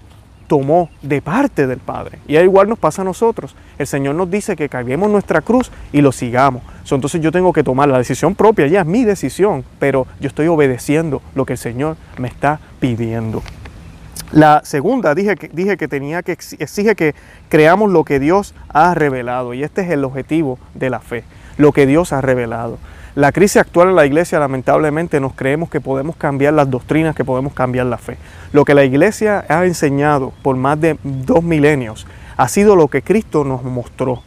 tomó 0.50 0.90
de 1.04 1.22
parte 1.22 1.68
del 1.68 1.78
Padre. 1.78 2.20
Y 2.28 2.38
igual 2.38 2.68
nos 2.68 2.80
pasa 2.80 3.04
a 3.04 3.06
nosotros. 3.06 3.56
El 3.78 3.86
Señor 3.88 4.16
nos 4.16 4.30
dice 4.30 4.56
que 4.56 4.68
carguemos 4.68 5.10
nuestra 5.10 5.42
cruz 5.42 5.72
y 5.94 6.02
lo 6.02 6.12
sigamos. 6.12 6.64
entonces 6.90 7.22
yo 7.22 7.32
tengo 7.32 7.54
que 7.54 7.64
tomar 7.64 7.88
la 7.88 8.00
decisión 8.00 8.34
propia, 8.34 8.66
ya 8.68 8.82
es 8.82 8.86
mi 8.86 9.06
decisión, 9.06 9.64
pero 9.78 10.08
yo 10.20 10.28
estoy 10.28 10.48
obedeciendo 10.48 11.22
lo 11.36 11.46
que 11.46 11.54
el 11.54 11.60
Señor 11.60 11.98
me 12.18 12.28
está 12.28 12.60
pidiendo. 12.80 13.44
La 14.32 14.62
segunda 14.64 15.16
dije 15.16 15.36
que, 15.36 15.50
dije 15.50 15.78
que 15.78 15.88
tenía 15.88 16.24
que 16.24 16.34
exige 16.34 16.96
que 16.96 17.16
creamos 17.50 17.92
lo 17.92 18.04
que 18.04 18.20
Dios 18.20 18.54
ha 18.70 18.94
revelado 18.94 19.54
y 19.54 19.64
este 19.64 19.82
es 19.82 19.90
el 19.90 20.04
objetivo 20.04 20.60
de 20.74 20.90
la 20.90 21.00
fe, 21.00 21.24
lo 21.58 21.72
que 21.72 21.86
Dios 21.86 22.12
ha 22.12 22.22
revelado. 22.22 22.78
La 23.20 23.34
crisis 23.34 23.58
actual 23.58 23.90
en 23.90 23.96
la 23.98 24.06
iglesia, 24.06 24.40
lamentablemente, 24.40 25.20
nos 25.20 25.34
creemos 25.34 25.70
que 25.70 25.82
podemos 25.82 26.16
cambiar 26.16 26.54
las 26.54 26.72
doctrinas, 26.72 27.18
que 27.18 27.26
podemos 27.26 27.52
cambiar 27.52 27.88
la 27.88 27.98
fe. 27.98 28.16
Lo 28.54 28.64
que 28.64 28.74
la 28.74 28.86
iglesia 28.86 29.44
ha 29.50 29.66
enseñado 29.66 30.32
por 30.42 30.56
más 30.56 30.80
de 30.80 30.98
dos 31.04 31.44
milenios 31.44 32.08
ha 32.38 32.48
sido 32.48 32.78
lo 32.78 32.88
que 32.88 33.02
Cristo 33.02 33.44
nos 33.44 33.62
mostró. 33.66 34.24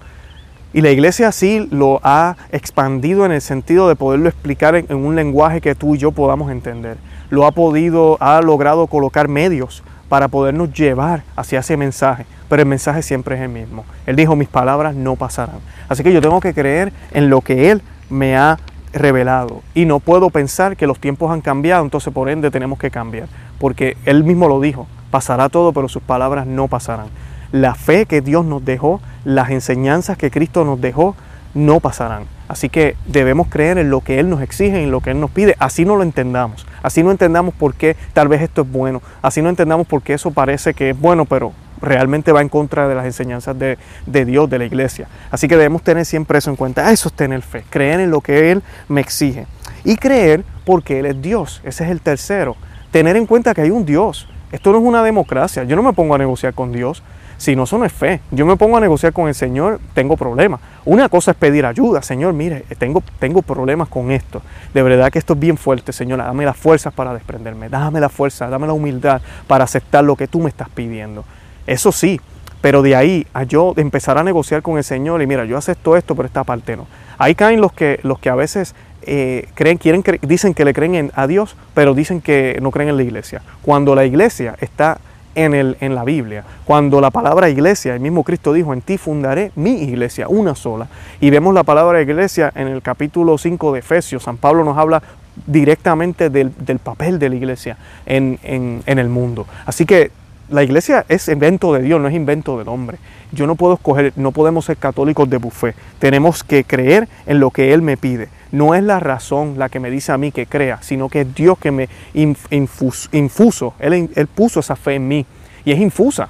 Y 0.75 0.83
la 0.83 0.91
iglesia 0.91 1.29
así 1.29 1.67
lo 1.71 2.01
ha 2.03 2.37
expandido 2.51 3.25
en 3.25 3.33
el 3.33 3.41
sentido 3.41 3.89
de 3.89 3.97
poderlo 3.97 4.29
explicar 4.29 4.75
en, 4.75 4.95
un 4.95 5.17
lenguaje 5.17 5.63
que 5.63 5.75
tú 5.75 5.95
y 5.95 5.99
yo 5.99 6.13
podamos 6.13 6.53
entender. 6.53 6.99
Lo 7.31 7.47
ha 7.47 7.53
podido, 7.53 8.19
ha 8.21 8.43
logrado 8.43 8.89
colocar 8.89 9.27
medios 9.27 9.83
para 10.11 10.29
podernos 10.29 10.71
llevar 10.71 11.23
hacia 11.35 11.61
ese 11.61 11.79
mensaje, 11.79 12.27
pero 12.51 12.61
el 12.61 12.69
mensaje 12.69 13.01
siempre 13.01 13.37
es 13.37 13.41
el 13.41 13.49
mismo. 13.49 13.87
Él 14.05 14.17
dijo, 14.17 14.37
mis 14.37 14.49
palabras 14.49 14.95
no 14.95 15.17
pasarán. 15.17 15.61
Así 15.89 16.03
que 16.03 16.13
yo 16.13 16.21
tengo 16.21 16.43
que 16.43 16.53
creer 16.53 16.93
en 17.13 17.31
lo 17.31 17.41
que 17.41 17.71
Él 17.71 17.81
me 18.11 18.37
ha 18.37 18.59
revelado. 18.93 19.63
Y 19.75 19.85
no 19.85 20.01
puedo 20.01 20.31
pensar 20.31 20.77
que 20.77 20.87
los 20.87 20.99
tiempos 20.99 21.31
han 21.31 21.41
cambiado, 21.41 21.85
entonces 21.85 22.13
por 22.13 22.29
ende 22.29 22.51
tenemos 22.51 22.79
que 22.79 22.91
cambiar, 22.91 23.29
porque 23.59 23.97
Él 24.05 24.25
mismo 24.25 24.49
lo 24.49 24.61
dijo, 24.61 24.87
pasará 25.11 25.49
todo, 25.49 25.73
pero 25.73 25.89
sus 25.89 26.03
palabras 26.03 26.47
no 26.47 26.69
pasarán. 26.69 27.07
La 27.53 27.75
fe 27.75 28.07
que 28.07 28.21
Dios 28.21 28.45
nos 28.45 28.65
dejó, 28.65 29.01
las 29.25 29.51
enseñanzas 29.51 30.17
que 30.17 30.31
Cristo 30.31 30.65
nos 30.65 30.81
dejó, 30.81 31.15
no 31.55 31.81
pasarán. 31.81 32.25
Así 32.49 32.69
que 32.69 32.97
debemos 33.07 33.49
creer 33.49 33.79
en 33.79 33.91
lo 33.91 34.01
que 34.01 34.19
Él 34.19 34.29
nos 34.29 34.43
exige, 34.43 34.83
en 34.83 34.91
lo 34.91 35.01
que 35.01 35.11
Él 35.11 35.21
nos 35.21 35.31
pide, 35.31 35.57
así 35.59 35.85
no 35.85 35.97
lo 35.97 36.03
entendamos, 36.03 36.67
así 36.83 37.03
no 37.03 37.11
entendamos 37.11 37.55
por 37.55 37.75
qué 37.75 37.97
tal 38.13 38.29
vez 38.29 38.43
esto 38.43 38.63
es 38.63 38.71
bueno, 38.71 39.01
así 39.23 39.41
no 39.41 39.49
entendamos 39.49 39.87
por 39.87 40.03
qué 40.03 40.15
eso 40.15 40.31
parece 40.31 40.75
que 40.75 40.91
es 40.91 41.01
bueno, 41.01 41.25
pero 41.25 41.53
realmente 41.83 42.33
va 42.33 42.41
en 42.41 42.49
contra 42.49 42.89
de 42.89 42.95
las 42.95 43.05
enseñanzas 43.05 43.57
de, 43.59 43.77
Dios, 44.25 44.49
de 44.49 44.59
la 44.59 44.65
iglesia. 44.65 45.09
Así 45.31 45.49
que 45.49 45.57
debemos 45.57 45.83
tener 45.83 46.07
siempre 46.07 46.39
eso 46.39 46.51
en 46.51 46.57
cuenta. 46.57 46.91
Eso 46.91 47.09
es 47.09 47.15
tener 47.15 47.43
fe, 47.43 47.65
creer 47.69 48.01
en 48.01 48.11
lo 48.11 48.21
que 48.21 48.53
Él 48.53 48.63
me 48.89 49.01
exige. 49.01 49.47
Y 49.85 49.97
creer 49.97 50.45
porque 50.65 51.01
Él 51.01 51.07
es 51.07 51.21
Dios. 51.21 51.61
Ese 51.65 51.85
es 51.85 51.91
el 51.91 52.01
tercero. 52.01 52.57
Tener 52.91 53.17
en 53.17 53.27
cuenta 53.27 53.53
que 53.53 53.63
hay 53.63 53.71
un 53.71 53.85
Dios. 53.85 54.29
Esto 54.53 54.71
no 54.71 54.79
es 54.79 54.85
una 54.85 55.03
democracia. 55.03 55.65
Yo 55.65 55.77
no 55.77 55.83
me 55.83 55.93
pongo 55.93 56.15
a 56.15 56.19
negociar 56.19 56.55
con 56.55 56.73
Dios. 56.73 57.03
Si 57.43 57.57
no, 57.57 57.65
eso 57.65 57.77
no 57.77 57.85
es 57.85 57.93
fe. 57.93 58.21
Yo 58.31 58.47
me 58.47 58.57
pongo 58.57 58.77
a 58.77 58.81
negociar 58.81 59.13
con 59.13 59.27
el 59.27 59.35
Señor, 59.35 59.81
tengo 59.95 60.17
problemas. 60.17 60.61
Una 60.85 61.09
cosa 61.09 61.33
es 61.33 61.37
pedir 61.37 61.67
ayuda. 61.67 62.01
Señor, 62.01 62.35
mire, 62.35 62.61
tengo, 62.79 63.03
tengo 63.19 63.43
problemas 63.43 63.89
con 63.89 64.13
esto. 64.13 64.43
De 64.73 64.81
verdad 64.81 65.11
que 65.11 65.19
esto 65.19 65.33
es 65.33 65.41
bien 65.41 65.57
fuerte, 65.57 65.93
Señor. 65.93 66.19
Dame 66.19 66.45
las 66.45 66.57
fuerzas 66.57 66.95
para 66.95 67.13
desprenderme. 67.13 67.69
Dame 67.69 67.99
la 67.99 68.09
fuerza, 68.09 68.49
dame 68.49 68.69
la 68.69 68.75
humildad 68.75 69.23
para 69.49 69.65
aceptar 69.65 70.05
lo 70.05 70.15
que 70.15 70.29
tú 70.29 70.39
me 70.39 70.51
estás 70.51 70.69
pidiendo. 70.69 71.25
Eso 71.67 71.93
sí, 71.93 72.21
pero 72.63 72.81
de 72.81 72.97
ahí 72.97 73.27
a 73.35 73.43
yo 73.43 73.75
empezar 73.77 74.17
a 74.17 74.23
negociar 74.23 74.63
con 74.63 74.79
el 74.79 74.85
Señor 74.85 75.21
y 75.21 75.27
mira, 75.27 75.45
yo 75.45 75.59
acepto 75.59 75.97
esto, 75.97 76.15
pero 76.15 76.27
esta 76.27 76.45
parte 76.45 76.77
no. 76.77 76.87
Ahí 77.19 77.35
caen 77.35 77.61
los 77.61 77.73
que, 77.73 78.01
los 78.03 78.19
que 78.19 78.31
a 78.31 78.35
veces 78.35 78.75
eh, 79.03 79.49
creen, 79.55 79.79
quieren, 79.79 80.05
dicen 80.23 80.55
que 80.55 80.65
le 80.65 80.73
creen 80.73 81.11
a 81.15 81.27
Dios, 81.27 81.57
pero 81.75 81.93
dicen 81.95 82.21
que 82.21 82.59
no 82.63 82.71
creen 82.71 82.91
en 82.91 82.97
la 82.97 83.03
iglesia. 83.03 83.43
Cuando 83.63 83.95
la 83.95 84.05
iglesia 84.05 84.57
está 84.61 84.99
en, 85.35 85.55
el, 85.55 85.77
en 85.81 85.95
la 85.95 86.05
Biblia, 86.05 86.45
cuando 86.65 87.01
la 87.01 87.11
palabra 87.11 87.51
iglesia, 87.51 87.95
el 87.95 88.01
mismo 88.01 88.23
Cristo 88.23 88.53
dijo, 88.53 88.73
en 88.73 88.81
ti 88.81 88.97
fundaré 88.97 89.51
mi 89.57 89.83
iglesia, 89.83 90.29
una 90.29 90.55
sola. 90.55 90.87
Y 91.21 91.31
vemos 91.31 91.55
la 91.55 91.65
palabra 91.65 92.01
iglesia 92.01 92.53
en 92.55 92.69
el 92.69 92.81
capítulo 92.81 93.39
5 93.39 93.73
de 93.73 93.81
Efesios. 93.81 94.23
San 94.23 94.37
Pablo 94.37 94.63
nos 94.65 94.79
habla 94.79 95.03
directamente 95.47 96.31
del, 96.31 96.53
papel 96.79 97.19
de 97.19 97.29
la 97.29 97.35
iglesia 97.35 97.77
en, 98.07 98.39
en 98.45 98.99
el 98.99 99.09
mundo. 99.09 99.47
Así 99.67 99.85
que 99.85 100.13
la 100.49 100.63
iglesia 100.63 101.05
es 101.09 101.29
invento 101.29 101.73
de 101.73 101.83
Dios, 101.83 102.01
no 102.01 102.09
es 102.09 102.15
invento 102.15 102.59
del 102.59 102.69
hombre. 102.69 102.99
Yo 103.33 103.47
no 103.47 103.55
puedo 103.55 103.75
escoger, 103.75 104.13
no 104.17 104.33
podemos 104.33 104.65
ser 104.67 104.77
católicos 104.77 105.29
de 105.29 105.39
buffet. 105.39 105.75
Tenemos 105.99 106.45
que 106.45 106.65
creer 106.65 107.09
en 107.27 107.41
lo 107.41 107.51
que 107.51 107.73
Él 107.73 107.83
me 107.83 107.97
pide. 107.97 108.29
No 108.51 108.75
es 108.75 108.83
la 108.83 109.01
razón 109.01 109.55
la 109.59 109.69
que 109.69 109.81
me 109.81 109.91
dice 109.91 110.13
a 110.13 110.19
mí 110.19 110.31
que 110.31 110.47
crea, 110.47 110.83
sino 110.83 111.09
que 111.09 111.23
es 111.23 111.35
Dios 111.35 111.59
que 111.59 111.71
me 111.71 111.89
infuso. 112.13 113.75
Él, 113.79 114.11
él 114.15 114.27
puso 114.27 114.61
esa 114.61 114.77
fe 114.77 114.97
en 114.97 115.09
mí 115.09 115.25
y 115.65 115.73
es 115.73 115.79
infusa. 115.79 116.29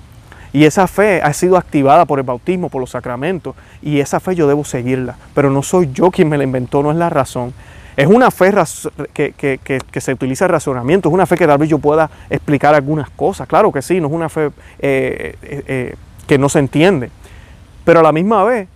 Y 0.53 0.65
esa 0.65 0.87
fe 0.87 1.23
ha 1.23 1.33
sido 1.33 1.57
activada 1.57 2.05
por 2.05 2.19
el 2.19 2.25
bautismo, 2.25 2.69
por 2.69 2.81
los 2.81 2.91
sacramentos. 2.91 3.57
Y 3.81 4.01
esa 4.01 4.21
fe 4.21 4.35
yo 4.35 4.47
debo 4.47 4.65
seguirla. 4.65 5.17
Pero 5.35 5.51
no 5.51 5.63
soy 5.63 5.91
yo 5.93 6.11
quien 6.11 6.29
me 6.29 6.37
la 6.37 6.45
inventó, 6.45 6.83
no 6.83 6.91
es 6.91 6.97
la 6.97 7.09
razón. 7.09 7.55
Es 7.97 8.07
una 8.07 8.31
fe 8.31 8.53
que, 9.13 10.01
se 10.01 10.13
utiliza 10.13 10.47
el 10.47 10.51
razonamiento, 10.51 11.09
es 11.09 11.15
una 11.15 11.27
fe 11.27 11.37
que 11.37 11.47
tal 11.47 11.59
vez 11.59 11.69
yo 11.69 11.79
pueda 11.79 12.11
explicar 12.31 12.75
algunas 12.75 13.11
cosas. 13.11 13.47
Claro 13.47 13.71
que 13.71 13.83
sí, 13.83 14.01
no 14.01 14.07
es 14.07 14.13
una 14.13 14.29
fe 14.29 14.47
eh, 14.79 15.37
eh, 15.43 15.65
eh, 15.67 15.95
que 16.27 16.39
no 16.39 16.49
se 16.49 16.59
entiende. 16.59 17.11
Pero 17.85 18.01
a 18.01 18.03
la 18.03 18.13
misma 18.13 18.45
vez 18.45 18.69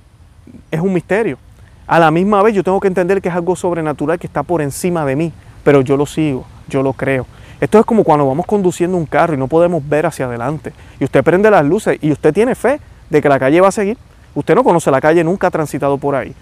es 0.71 0.81
un 0.81 0.93
misterio. 0.93 1.39
A 1.87 1.99
la 1.99 2.11
misma 2.11 2.43
vez 2.43 2.55
yo 2.55 2.63
tengo 2.63 2.79
que 2.81 2.89
entender 2.89 3.23
que 3.23 3.29
es 3.29 3.35
algo 3.35 3.57
sobrenatural 3.57 4.19
que 4.19 4.27
está 4.27 4.43
por 4.43 4.61
encima 4.61 5.05
de 5.07 5.17
mí, 5.17 5.33
pero 5.65 5.81
yo 5.81 5.97
lo 5.97 6.05
sigo, 6.05 6.45
yo 6.69 6.83
lo 6.83 6.93
creo. 6.93 7.27
Esto 7.61 7.79
es 7.79 7.87
como 7.87 8.05
cuando 8.05 8.27
vamos 8.27 8.45
conduciendo 8.45 8.99
un 8.99 9.07
carro 9.07 9.33
y 9.33 9.39
no 9.39 9.47
podemos 9.47 9.89
ver 9.89 10.05
hacia 10.05 10.27
adelante. 10.27 10.73
Y 11.01 11.05
usted 11.05 11.25
prende 11.25 11.51
las 11.51 11.65
luces 11.65 11.99
y 12.03 12.13
usted 12.13 12.35
tiene 12.35 12.55
fe 12.55 12.81
de 13.09 13.23
que 13.23 13.31
la 13.31 13.39
calle 13.39 13.63
va 13.63 13.69
a 13.69 13.73
seguir. 13.73 13.97
Usted 14.35 14.55
no 14.55 14.63
conoce 14.63 14.91
la 14.91 15.01
calle, 15.01 15.25
nunca 15.25 15.47
ha 15.47 15.51
transitado 15.51 15.97
por 15.97 16.15
ahí. 16.15 16.35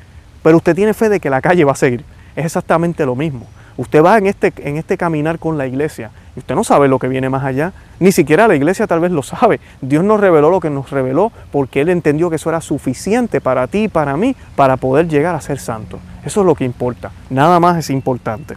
Pero 0.43 0.57
usted 0.57 0.75
tiene 0.75 0.93
fe 0.93 1.09
de 1.09 1.21
que 1.21 1.31
la 1.31 1.41
calle 1.41 1.63
va 1.65 1.73
a 1.73 1.77
seguir 1.77 2.05
es 2.37 2.45
exactamente 2.45 3.07
lo 3.07 3.17
mismo. 3.17 3.47
Usted 3.77 4.05
va 4.05 4.17
en 4.19 4.27
este, 4.27 4.53
en 4.59 4.77
este 4.77 4.97
caminar 4.97 5.41
con 5.41 5.59
la 5.59 5.67
iglesia 5.67 6.11
y 6.37 6.39
usted 6.39 6.55
no 6.55 6.63
sabe 6.63 6.87
lo 6.87 7.01
que 7.01 7.09
viene 7.09 7.29
más 7.29 7.45
allá. 7.45 7.73
Ni 7.99 8.13
siquiera 8.13 8.47
la 8.47 8.55
iglesia 8.55 8.87
tal 8.87 9.01
vez 9.01 9.11
lo 9.11 9.23
sabe. 9.23 9.61
Dios 9.81 10.05
nos 10.05 10.21
reveló 10.21 10.51
lo 10.51 10.61
que 10.61 10.71
nos 10.71 10.91
reveló 10.91 11.33
porque 11.51 11.81
Él 11.81 11.89
entendió 11.89 12.31
que 12.31 12.37
eso 12.37 12.51
era 12.51 12.61
suficiente 12.61 13.41
para 13.41 13.67
ti 13.67 13.85
y 13.85 13.89
para 13.89 14.17
mí 14.17 14.37
para 14.55 14.77
poder 14.77 15.09
llegar 15.09 15.35
a 15.35 15.41
ser 15.41 15.59
santo. 15.59 15.99
Eso 16.25 16.41
es 16.41 16.47
lo 16.47 16.55
que 16.55 16.65
importa. 16.65 17.11
Nada 17.31 17.59
más 17.59 17.77
es 17.77 17.91
importante. 17.91 18.55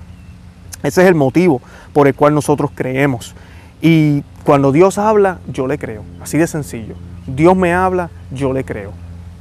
Ese 0.83 1.01
es 1.01 1.07
el 1.07 1.15
motivo 1.15 1.61
por 1.93 2.07
el 2.07 2.13
cual 2.13 2.35
nosotros 2.35 2.71
creemos. 2.75 3.35
Y 3.81 4.23
cuando 4.43 4.71
Dios 4.71 4.99
habla, 4.99 5.39
yo 5.51 5.65
le 5.65 5.79
creo. 5.79 6.03
Así 6.21 6.37
de 6.37 6.45
sencillo. 6.45 6.95
Dios 7.25 7.55
me 7.55 7.73
habla, 7.73 8.09
yo 8.31 8.53
le 8.53 8.63
creo. 8.63 8.91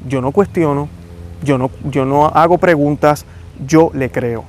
Yo 0.09 0.21
no 0.21 0.33
cuestiono, 0.33 0.89
yo 1.43 1.59
no, 1.59 1.71
yo 1.85 2.05
no 2.05 2.27
hago 2.27 2.59
preguntas, 2.59 3.27
yo 3.65 3.91
le 3.95 4.11
creo. 4.11 4.45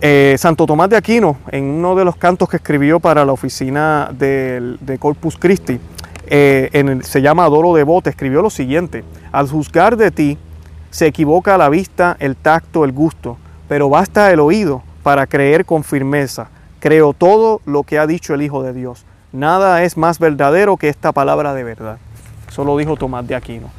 Eh, 0.00 0.34
Santo 0.36 0.66
Tomás 0.66 0.90
de 0.90 0.96
Aquino, 0.96 1.36
en 1.52 1.62
uno 1.62 1.94
de 1.94 2.04
los 2.04 2.16
cantos 2.16 2.48
que 2.48 2.56
escribió 2.56 2.98
para 2.98 3.24
la 3.24 3.32
oficina 3.32 4.10
de, 4.12 4.96
Corpus 4.98 5.36
Christi, 5.36 5.78
eh, 6.26 6.70
en 6.72 7.04
se 7.04 7.22
llama 7.22 7.44
Adoro 7.44 7.72
Devote, 7.74 8.10
escribió 8.10 8.42
lo 8.42 8.50
siguiente, 8.50 9.04
al 9.30 9.48
juzgar 9.48 9.96
de 9.96 10.10
ti 10.10 10.38
se 10.90 11.06
equivoca 11.06 11.56
la 11.56 11.68
vista, 11.68 12.16
el 12.18 12.36
tacto, 12.36 12.84
el 12.84 12.92
gusto, 12.92 13.38
pero 13.68 13.88
basta 13.88 14.32
el 14.32 14.40
oído 14.40 14.82
para 15.02 15.26
creer 15.26 15.64
con 15.64 15.84
firmeza. 15.84 16.48
Creo 16.80 17.12
todo 17.12 17.60
lo 17.64 17.84
que 17.84 17.98
ha 17.98 18.06
dicho 18.08 18.34
el 18.34 18.42
Hijo 18.42 18.62
de 18.62 18.72
Dios. 18.72 19.06
Nada 19.32 19.84
es 19.84 19.96
más 19.96 20.18
verdadero 20.18 20.76
que 20.76 20.88
esta 20.88 21.12
palabra 21.12 21.54
de 21.54 21.64
verdad. 21.64 21.98
Eso 22.48 22.64
lo 22.64 22.76
dijo 22.76 22.96
Tomás 22.96 23.26
de 23.26 23.36
Aquino. 23.36 23.70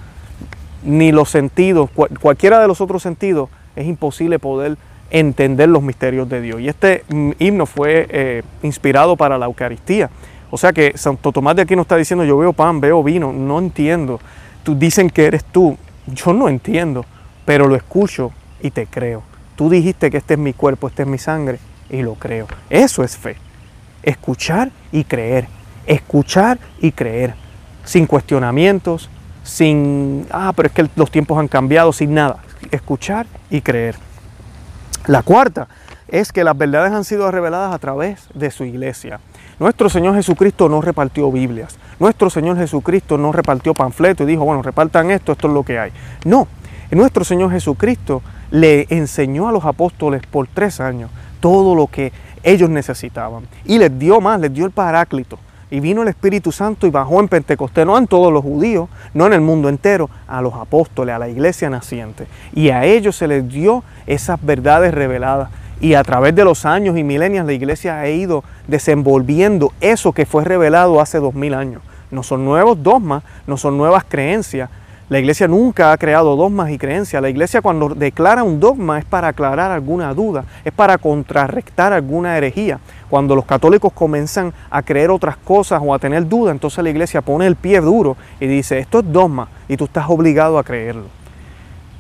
Ni 0.84 1.12
los 1.12 1.30
sentidos, 1.30 1.90
cualquiera 2.22 2.60
de 2.60 2.68
los 2.68 2.82
otros 2.82 3.04
sentidos 3.04 3.50
es 3.76 3.88
imposible 3.88 4.40
poder 4.40 4.78
entender 5.10 5.70
los 5.70 5.84
misterios 5.84 6.28
de 6.28 6.42
Dios. 6.42 6.60
Y 6.60 6.68
este 6.68 7.04
mm, 7.10 7.32
himno 7.40 7.66
fue 7.66 8.08
eh, 8.10 8.44
inspirado 8.64 9.16
para 9.16 9.38
la 9.38 9.46
Eucaristía. 9.46 10.10
O 10.50 10.58
sea 10.58 10.74
que 10.74 10.98
Santo 10.98 11.32
Tomás 11.32 11.56
de 11.56 11.62
aquí 11.64 11.74
está 11.74 11.96
diciendo, 11.96 12.26
yo 12.26 12.38
veo 12.38 12.54
pan, 12.54 12.82
veo 12.82 13.04
vino, 13.04 13.32
no 13.32 13.60
entiendo. 13.60 14.20
Tú 14.64 14.76
dicen 14.76 15.10
que 15.10 15.26
eres 15.26 15.44
tú, 15.46 15.78
yo 16.08 16.34
no 16.34 16.50
entiendo, 16.50 17.06
pero 17.46 17.68
lo 17.68 17.76
escucho 17.76 18.32
y 18.62 18.72
te 18.72 18.86
creo. 18.86 19.24
Tú 19.56 19.70
dijiste 19.70 20.10
que 20.10 20.18
este 20.18 20.34
es 20.34 20.40
mi 20.40 20.54
cuerpo, 20.54 20.88
este 20.88 21.04
es 21.04 21.08
mi 21.08 21.18
sangre 21.18 21.60
y 21.90 22.02
lo 22.02 22.16
creo. 22.16 22.48
Eso 22.70 23.04
es 23.04 23.18
fe. 23.18 23.36
Escuchar 24.02 24.72
y 24.92 25.04
creer. 25.04 25.48
Escuchar 25.86 26.60
y 26.80 26.92
creer. 26.92 27.36
Sin 27.84 28.08
cuestionamientos, 28.08 29.10
sin, 29.44 30.26
ah, 30.32 30.54
pero 30.56 30.68
es 30.68 30.74
que 30.74 30.88
los 30.96 31.12
tiempos 31.12 31.38
han 31.38 31.48
cambiado, 31.48 31.92
sin 31.94 32.14
nada 32.14 32.38
escuchar 32.72 33.28
y 33.50 33.62
creer. 33.62 33.96
La 35.08 35.22
cuarta 35.22 35.68
es 36.08 36.32
que 36.32 36.44
las 36.44 36.58
verdades 36.58 36.92
han 36.94 37.04
sido 37.04 37.30
reveladas 37.32 37.74
a 37.74 37.80
través 37.80 38.28
de 38.34 38.52
su 38.52 38.64
iglesia. 38.66 39.20
Nuestro 39.60 39.90
Señor 39.90 40.16
Jesucristo 40.16 40.70
no 40.70 40.82
repartió 40.82 41.32
Biblias. 41.32 41.78
Nuestro 42.00 42.30
Señor 42.30 42.58
Jesucristo 42.58 43.18
no 43.18 43.32
repartió 43.32 43.74
panfletos 43.74 44.26
y 44.26 44.32
dijo, 44.32 44.46
bueno, 44.46 44.62
repartan 44.62 45.12
esto, 45.12 45.32
esto 45.32 45.48
es 45.48 45.54
lo 45.54 45.64
que 45.64 45.80
hay. 45.80 45.92
No, 46.26 46.48
nuestro 46.92 47.24
Señor 47.24 47.52
Jesucristo 47.52 48.22
le 48.52 48.86
enseñó 48.90 49.48
a 49.48 49.52
los 49.52 49.66
apóstoles 49.66 50.22
por 50.26 50.48
tres 50.48 50.80
años 50.80 51.10
todo 51.40 51.76
lo 51.76 51.88
que 51.88 52.12
ellos 52.44 52.70
necesitaban. 52.70 53.48
Y 53.66 53.78
les 53.78 53.98
dio 53.98 54.22
más, 54.22 54.40
les 54.40 54.54
dio 54.54 54.66
el 54.66 54.72
paráclito 54.72 55.40
y 55.74 55.80
vino 55.80 56.04
el 56.04 56.08
Espíritu 56.08 56.52
Santo 56.52 56.86
y 56.86 56.92
bajó 56.92 57.20
en 57.20 57.28
Pentecostés, 57.28 57.84
no 57.84 57.98
en 57.98 58.06
todos 58.06 58.32
los 58.32 58.44
judíos, 58.44 58.90
no 59.16 59.26
en 59.26 59.34
el 59.34 59.42
mundo 59.42 59.70
entero, 59.70 60.08
a 60.28 60.40
los 60.40 60.54
apóstoles, 60.54 61.16
a 61.16 61.18
la 61.18 61.30
iglesia 61.30 61.68
naciente. 61.68 62.28
Y 62.54 62.70
a 62.70 62.86
ellos 62.86 63.16
se 63.16 63.28
les 63.28 63.50
dio 63.50 63.84
esas 64.06 64.40
verdades 64.46 64.94
reveladas. 64.94 65.50
Y 65.82 65.96
a 65.96 66.04
través 66.04 66.36
de 66.36 66.44
los 66.44 66.68
años 66.68 66.96
y 66.96 67.04
milenios 67.04 67.48
la 67.48 67.54
iglesia 67.54 68.00
ha 68.00 68.08
ido 68.08 68.44
desenvolviendo 68.68 69.74
eso 69.82 70.12
que 70.12 70.28
fue 70.28 70.44
revelado 70.44 71.02
hace 71.02 71.18
dos 71.18 71.34
mil 71.34 71.56
años. 71.56 71.82
No 72.12 72.22
son 72.22 72.46
nuevos 72.46 72.84
dogmas, 72.84 73.24
no 73.48 73.58
son 73.58 73.76
nuevas 73.76 74.04
creencias, 74.08 74.70
la 75.10 75.20
iglesia 75.20 75.48
nunca 75.48 75.92
ha 75.92 75.98
creado 75.98 76.36
dogmas 76.36 76.72
y 76.72 76.78
creencias. 76.78 77.22
La 77.22 77.30
iglesia 77.30 77.62
cuando 77.62 77.90
declara 77.90 78.44
un 78.44 78.60
dogma 78.60 79.00
es 79.00 79.06
para 79.06 79.28
aclarar 79.28 79.72
alguna 79.72 80.14
duda, 80.14 80.46
es 80.64 80.72
para 80.72 80.98
contrarrestar 80.98 81.92
alguna 81.92 82.38
herejía. 82.38 82.80
Cuando 83.10 83.36
los 83.36 83.46
católicos 83.46 83.92
comienzan 83.94 84.54
a 84.70 84.82
creer 84.82 85.12
otras 85.12 85.36
cosas 85.38 85.82
o 85.84 85.94
a 85.94 86.00
tener 86.00 86.28
dudas, 86.28 86.54
entonces 86.54 86.84
la 86.84 86.90
iglesia 86.90 87.22
pone 87.22 87.46
el 87.46 87.58
pie 87.58 87.82
duro 87.82 88.16
y 88.40 88.48
dice, 88.48 88.80
esto 88.80 89.00
es 89.00 89.12
dogma 89.12 89.50
y 89.68 89.76
tú 89.76 89.86
estás 89.86 90.06
obligado 90.08 90.58
a 90.58 90.64
creerlo. 90.64 91.06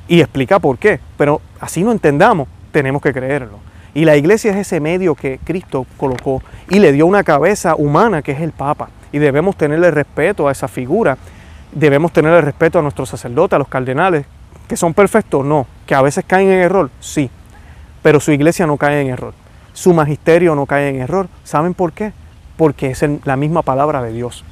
Y 0.07 0.21
explica 0.21 0.59
por 0.59 0.77
qué, 0.77 0.99
pero 1.17 1.41
así 1.59 1.83
no 1.83 1.91
entendamos, 1.91 2.47
tenemos 2.71 3.01
que 3.01 3.13
creerlo. 3.13 3.59
Y 3.93 4.05
la 4.05 4.15
iglesia 4.15 4.51
es 4.51 4.57
ese 4.57 4.79
medio 4.79 5.13
que 5.13 5.39
Cristo 5.43 5.85
colocó 5.97 6.41
y 6.69 6.79
le 6.79 6.91
dio 6.93 7.05
una 7.05 7.23
cabeza 7.23 7.75
humana 7.75 8.21
que 8.21 8.31
es 8.31 8.41
el 8.41 8.53
Papa. 8.53 8.89
Y 9.11 9.19
debemos 9.19 9.55
tenerle 9.55 9.91
respeto 9.91 10.47
a 10.47 10.51
esa 10.51 10.67
figura 10.67 11.17
Debemos 11.75 12.11
tener 12.13 12.33
el 12.33 12.41
respeto 12.41 12.79
a 12.79 12.81
nuestros 12.81 13.09
sacerdotes, 13.09 13.55
a 13.55 13.59
los 13.59 13.67
cardenales, 13.67 14.25
que 14.67 14.77
son 14.77 14.93
perfectos, 14.93 15.45
no, 15.45 15.67
que 15.85 15.95
a 15.95 16.01
veces 16.01 16.23
caen 16.25 16.49
en 16.49 16.59
error, 16.59 16.89
sí, 16.99 17.29
pero 18.01 18.19
su 18.19 18.31
iglesia 18.31 18.67
no 18.67 18.77
cae 18.77 19.01
en 19.01 19.07
error, 19.07 19.33
su 19.73 19.93
magisterio 19.93 20.55
no 20.55 20.65
cae 20.65 20.89
en 20.89 21.01
error. 21.01 21.27
¿Saben 21.43 21.73
por 21.73 21.93
qué? 21.93 22.13
Porque 22.57 22.91
es 22.91 23.03
la 23.25 23.35
misma 23.35 23.61
palabra 23.61 24.01
de 24.03 24.11
Dios, 24.11 24.43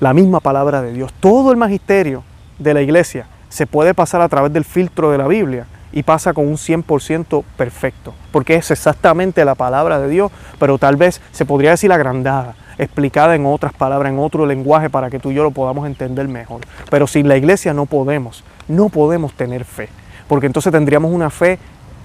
la 0.00 0.12
misma 0.12 0.40
palabra 0.40 0.82
de 0.82 0.92
Dios. 0.92 1.12
Todo 1.20 1.50
el 1.50 1.56
magisterio 1.56 2.22
de 2.58 2.74
la 2.74 2.82
iglesia 2.82 3.26
se 3.48 3.66
puede 3.66 3.94
pasar 3.94 4.20
a 4.20 4.28
través 4.28 4.52
del 4.52 4.64
filtro 4.64 5.10
de 5.10 5.18
la 5.18 5.28
Biblia 5.28 5.66
y 5.92 6.02
pasa 6.02 6.32
con 6.32 6.46
un 6.48 6.56
100% 6.56 7.44
perfecto, 7.56 8.14
porque 8.32 8.56
es 8.56 8.70
exactamente 8.70 9.44
la 9.44 9.54
palabra 9.54 10.00
de 10.00 10.08
Dios, 10.08 10.32
pero 10.58 10.76
tal 10.76 10.96
vez 10.96 11.20
se 11.30 11.46
podría 11.46 11.70
decir 11.70 11.92
agrandada, 11.92 12.56
explicada 12.78 13.34
en 13.34 13.46
otras 13.46 13.72
palabras, 13.72 14.12
en 14.12 14.18
otro 14.18 14.46
lenguaje, 14.46 14.90
para 14.90 15.10
que 15.10 15.18
tú 15.18 15.30
y 15.30 15.34
yo 15.34 15.42
lo 15.42 15.50
podamos 15.50 15.86
entender 15.86 16.28
mejor. 16.28 16.60
Pero 16.90 17.06
sin 17.06 17.28
la 17.28 17.36
iglesia 17.36 17.74
no 17.74 17.86
podemos, 17.86 18.44
no 18.68 18.88
podemos 18.88 19.32
tener 19.34 19.64
fe, 19.64 19.88
porque 20.28 20.46
entonces 20.46 20.72
tendríamos 20.72 21.12
una 21.12 21.30
fe 21.30 21.58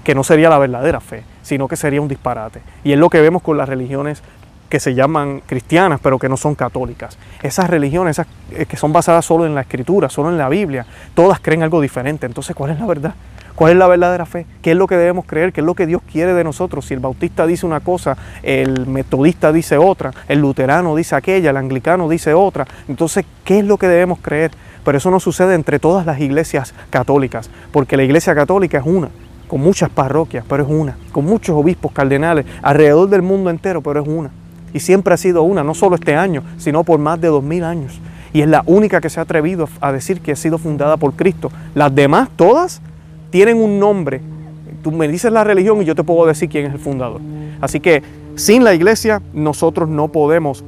que 0.04 0.14
no 0.14 0.24
sería 0.24 0.48
la 0.48 0.58
verdadera 0.58 1.00
fe, 1.00 1.24
sino 1.42 1.68
que 1.68 1.76
sería 1.76 2.00
un 2.00 2.08
disparate. 2.08 2.60
Y 2.84 2.92
es 2.92 2.98
lo 2.98 3.10
que 3.10 3.20
vemos 3.20 3.42
con 3.42 3.56
las 3.56 3.68
religiones 3.68 4.22
que 4.70 4.80
se 4.80 4.94
llaman 4.94 5.42
cristianas, 5.46 6.00
pero 6.00 6.18
que 6.18 6.28
no 6.28 6.36
son 6.36 6.54
católicas. 6.54 7.18
Esas 7.42 7.68
religiones 7.68 8.18
esas 8.18 8.28
eh, 8.52 8.66
que 8.66 8.76
son 8.76 8.92
basadas 8.92 9.24
solo 9.24 9.44
en 9.44 9.54
la 9.54 9.62
escritura, 9.62 10.08
solo 10.08 10.30
en 10.30 10.38
la 10.38 10.48
Biblia, 10.48 10.86
todas 11.14 11.40
creen 11.40 11.64
algo 11.64 11.80
diferente. 11.80 12.24
Entonces, 12.24 12.54
¿cuál 12.54 12.70
es 12.70 12.78
la 12.78 12.86
verdad? 12.86 13.14
¿Cuál 13.60 13.72
es 13.72 13.78
la 13.78 13.88
verdadera 13.88 14.24
fe? 14.24 14.46
¿Qué 14.62 14.70
es 14.70 14.76
lo 14.78 14.86
que 14.86 14.96
debemos 14.96 15.26
creer? 15.26 15.52
¿Qué 15.52 15.60
es 15.60 15.66
lo 15.66 15.74
que 15.74 15.84
Dios 15.84 16.00
quiere 16.10 16.32
de 16.32 16.44
nosotros? 16.44 16.86
Si 16.86 16.94
el 16.94 17.00
bautista 17.00 17.46
dice 17.46 17.66
una 17.66 17.80
cosa, 17.80 18.16
el 18.42 18.86
metodista 18.86 19.52
dice 19.52 19.76
otra, 19.76 20.12
el 20.28 20.38
luterano 20.38 20.96
dice 20.96 21.14
aquella, 21.14 21.50
el 21.50 21.58
anglicano 21.58 22.08
dice 22.08 22.32
otra. 22.32 22.66
Entonces, 22.88 23.26
¿qué 23.44 23.58
es 23.58 23.66
lo 23.66 23.76
que 23.76 23.86
debemos 23.86 24.18
creer? 24.22 24.50
Pero 24.82 24.96
eso 24.96 25.10
no 25.10 25.20
sucede 25.20 25.54
entre 25.54 25.78
todas 25.78 26.06
las 26.06 26.18
iglesias 26.20 26.72
católicas, 26.88 27.50
porque 27.70 27.98
la 27.98 28.02
iglesia 28.02 28.34
católica 28.34 28.78
es 28.78 28.86
una, 28.86 29.10
con 29.46 29.60
muchas 29.60 29.90
parroquias, 29.90 30.42
pero 30.48 30.62
es 30.62 30.70
una, 30.70 30.96
con 31.12 31.26
muchos 31.26 31.54
obispos 31.54 31.92
cardenales 31.92 32.46
alrededor 32.62 33.10
del 33.10 33.20
mundo 33.20 33.50
entero, 33.50 33.82
pero 33.82 34.00
es 34.00 34.08
una. 34.08 34.30
Y 34.72 34.80
siempre 34.80 35.12
ha 35.12 35.18
sido 35.18 35.42
una, 35.42 35.62
no 35.62 35.74
solo 35.74 35.96
este 35.96 36.16
año, 36.16 36.44
sino 36.56 36.82
por 36.82 36.98
más 36.98 37.20
de 37.20 37.28
dos 37.28 37.44
mil 37.44 37.64
años. 37.64 38.00
Y 38.32 38.40
es 38.40 38.48
la 38.48 38.62
única 38.64 39.02
que 39.02 39.10
se 39.10 39.20
ha 39.20 39.24
atrevido 39.24 39.68
a 39.82 39.92
decir 39.92 40.22
que 40.22 40.32
ha 40.32 40.36
sido 40.36 40.56
fundada 40.56 40.96
por 40.96 41.12
Cristo. 41.12 41.52
Las 41.74 41.94
demás, 41.94 42.30
todas, 42.36 42.80
tienen 43.30 43.56
un 43.56 43.78
nombre. 43.78 44.20
Tú 44.82 44.92
me 44.92 45.08
dices 45.08 45.32
la 45.32 45.44
religión 45.44 45.80
y 45.82 45.84
yo 45.84 45.94
te 45.94 46.04
puedo 46.04 46.26
decir 46.26 46.48
quién 46.48 46.66
es 46.66 46.72
el 46.72 46.78
fundador. 46.78 47.20
Así 47.60 47.80
que 47.80 48.02
sin 48.36 48.64
la 48.64 48.74
iglesia 48.74 49.20
nosotros 49.32 49.88
no 49.88 50.08
podemos 50.08 50.64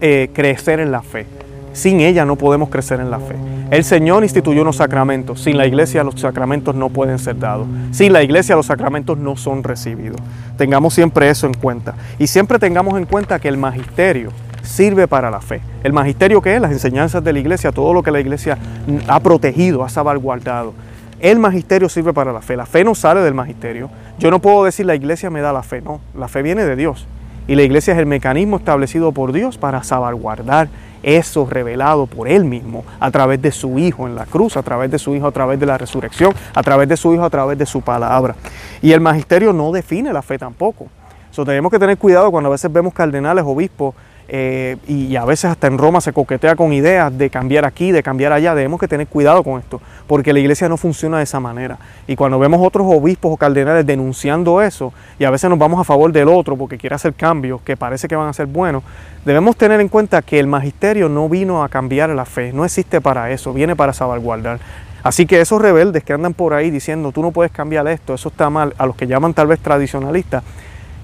eh, 0.00 0.30
crecer 0.32 0.80
en 0.80 0.92
la 0.92 1.02
fe. 1.02 1.26
Sin 1.72 2.00
ella 2.00 2.24
no 2.24 2.36
podemos 2.36 2.70
crecer 2.70 2.98
en 3.00 3.10
la 3.10 3.18
fe. 3.18 3.34
El 3.70 3.84
Señor 3.84 4.22
instituyó 4.22 4.62
unos 4.62 4.76
sacramentos. 4.76 5.42
Sin 5.42 5.56
la 5.56 5.66
iglesia 5.66 6.02
los 6.02 6.20
sacramentos 6.20 6.74
no 6.74 6.88
pueden 6.88 7.18
ser 7.18 7.38
dados. 7.38 7.66
Sin 7.92 8.12
la 8.12 8.22
iglesia 8.22 8.56
los 8.56 8.66
sacramentos 8.66 9.18
no 9.18 9.36
son 9.36 9.62
recibidos. 9.62 10.20
Tengamos 10.56 10.94
siempre 10.94 11.28
eso 11.30 11.46
en 11.46 11.54
cuenta. 11.54 11.94
Y 12.18 12.26
siempre 12.26 12.58
tengamos 12.58 12.98
en 12.98 13.04
cuenta 13.04 13.38
que 13.38 13.48
el 13.48 13.58
magisterio 13.58 14.32
sirve 14.62 15.06
para 15.06 15.30
la 15.30 15.40
fe. 15.40 15.60
El 15.84 15.92
magisterio 15.92 16.40
que 16.40 16.54
es 16.54 16.60
las 16.60 16.72
enseñanzas 16.72 17.22
de 17.22 17.32
la 17.32 17.38
iglesia, 17.38 17.72
todo 17.72 17.92
lo 17.92 18.02
que 18.02 18.10
la 18.10 18.20
iglesia 18.20 18.58
ha 19.06 19.20
protegido, 19.20 19.84
ha 19.84 19.88
salvaguardado. 19.88 20.74
El 21.20 21.38
magisterio 21.38 21.88
sirve 21.88 22.12
para 22.12 22.32
la 22.32 22.40
fe. 22.40 22.56
La 22.56 22.66
fe 22.66 22.84
no 22.84 22.94
sale 22.94 23.20
del 23.20 23.34
magisterio. 23.34 23.90
Yo 24.18 24.30
no 24.30 24.38
puedo 24.38 24.64
decir 24.64 24.86
la 24.86 24.94
iglesia 24.94 25.30
me 25.30 25.40
da 25.40 25.52
la 25.52 25.62
fe. 25.62 25.80
No, 25.80 26.00
la 26.16 26.28
fe 26.28 26.42
viene 26.42 26.64
de 26.64 26.76
Dios. 26.76 27.06
Y 27.48 27.54
la 27.54 27.62
iglesia 27.62 27.94
es 27.94 27.98
el 27.98 28.06
mecanismo 28.06 28.58
establecido 28.58 29.12
por 29.12 29.32
Dios 29.32 29.58
para 29.58 29.82
salvaguardar 29.82 30.68
eso 31.02 31.46
revelado 31.48 32.06
por 32.06 32.28
Él 32.28 32.44
mismo 32.44 32.84
a 33.00 33.10
través 33.10 33.40
de 33.40 33.52
su 33.52 33.78
Hijo 33.78 34.06
en 34.06 34.14
la 34.14 34.26
cruz, 34.26 34.56
a 34.56 34.62
través 34.62 34.90
de 34.90 34.98
su 34.98 35.14
Hijo, 35.14 35.26
a 35.26 35.32
través 35.32 35.58
de 35.58 35.66
la 35.66 35.78
resurrección, 35.78 36.34
a 36.54 36.62
través 36.62 36.88
de 36.88 36.96
su 36.96 37.14
Hijo, 37.14 37.24
a 37.24 37.30
través 37.30 37.56
de 37.56 37.66
su 37.66 37.80
palabra. 37.80 38.34
Y 38.82 38.92
el 38.92 39.00
magisterio 39.00 39.52
no 39.52 39.72
define 39.72 40.12
la 40.12 40.22
fe 40.22 40.38
tampoco. 40.38 40.88
So, 41.30 41.44
tenemos 41.44 41.70
que 41.70 41.78
tener 41.78 41.98
cuidado 41.98 42.30
cuando 42.30 42.48
a 42.48 42.52
veces 42.52 42.72
vemos 42.72 42.92
cardenales, 42.92 43.44
obispos 43.46 43.94
eh, 44.30 44.76
y, 44.86 45.16
a 45.16 45.24
veces 45.24 45.46
hasta 45.46 45.68
en 45.68 45.78
Roma 45.78 46.02
se 46.02 46.12
coquetea 46.12 46.54
con 46.54 46.74
ideas 46.74 47.16
de 47.16 47.30
cambiar 47.30 47.64
aquí, 47.64 47.92
de 47.92 48.02
cambiar 48.02 48.32
allá. 48.32 48.54
Debemos 48.54 48.78
que 48.78 48.86
tener 48.86 49.06
cuidado 49.06 49.42
con 49.42 49.58
esto, 49.58 49.80
porque 50.06 50.34
la 50.34 50.38
iglesia 50.38 50.68
no 50.68 50.76
funciona 50.76 51.16
de 51.16 51.24
esa 51.24 51.40
manera. 51.40 51.78
Y 52.06 52.14
cuando 52.14 52.38
vemos 52.38 52.60
otros 52.62 52.86
obispos 52.90 53.32
o 53.32 53.36
cardenales 53.38 53.86
denunciando 53.86 54.60
eso, 54.60 54.92
y 55.18 55.24
a 55.24 55.30
veces 55.30 55.48
nos 55.48 55.58
vamos 55.58 55.80
a 55.80 55.84
favor 55.84 56.12
del 56.12 56.28
otro 56.28 56.56
porque 56.56 56.76
quiere 56.76 56.94
hacer 56.94 57.14
cambios 57.14 57.62
que 57.62 57.78
parece 57.78 58.06
que 58.06 58.16
van 58.16 58.28
a 58.28 58.32
ser 58.34 58.46
buenos, 58.46 58.82
debemos 59.24 59.56
tener 59.56 59.80
en 59.80 59.88
cuenta 59.88 60.20
que 60.20 60.38
el 60.38 60.46
magisterio 60.46 61.08
no 61.08 61.30
vino 61.30 61.64
a 61.64 61.70
cambiar 61.70 62.10
la 62.10 62.26
fe, 62.26 62.52
no 62.52 62.66
existe 62.66 63.00
para 63.00 63.30
eso, 63.30 63.54
viene 63.54 63.76
para 63.76 63.94
salvaguardar. 63.94 64.60
Así 65.02 65.24
que 65.24 65.40
esos 65.40 65.62
rebeldes 65.62 66.04
que 66.04 66.12
andan 66.12 66.34
por 66.34 66.52
ahí 66.52 66.70
diciendo 66.70 67.12
tú 67.12 67.22
no 67.22 67.30
puedes 67.30 67.50
cambiar 67.50 67.88
esto, 67.88 68.12
eso 68.12 68.28
está 68.28 68.50
mal, 68.50 68.74
a 68.76 68.84
los 68.84 68.94
que 68.94 69.06
llaman 69.06 69.32
tal 69.32 69.46
vez 69.46 69.58
tradicionalistas, 69.60 70.42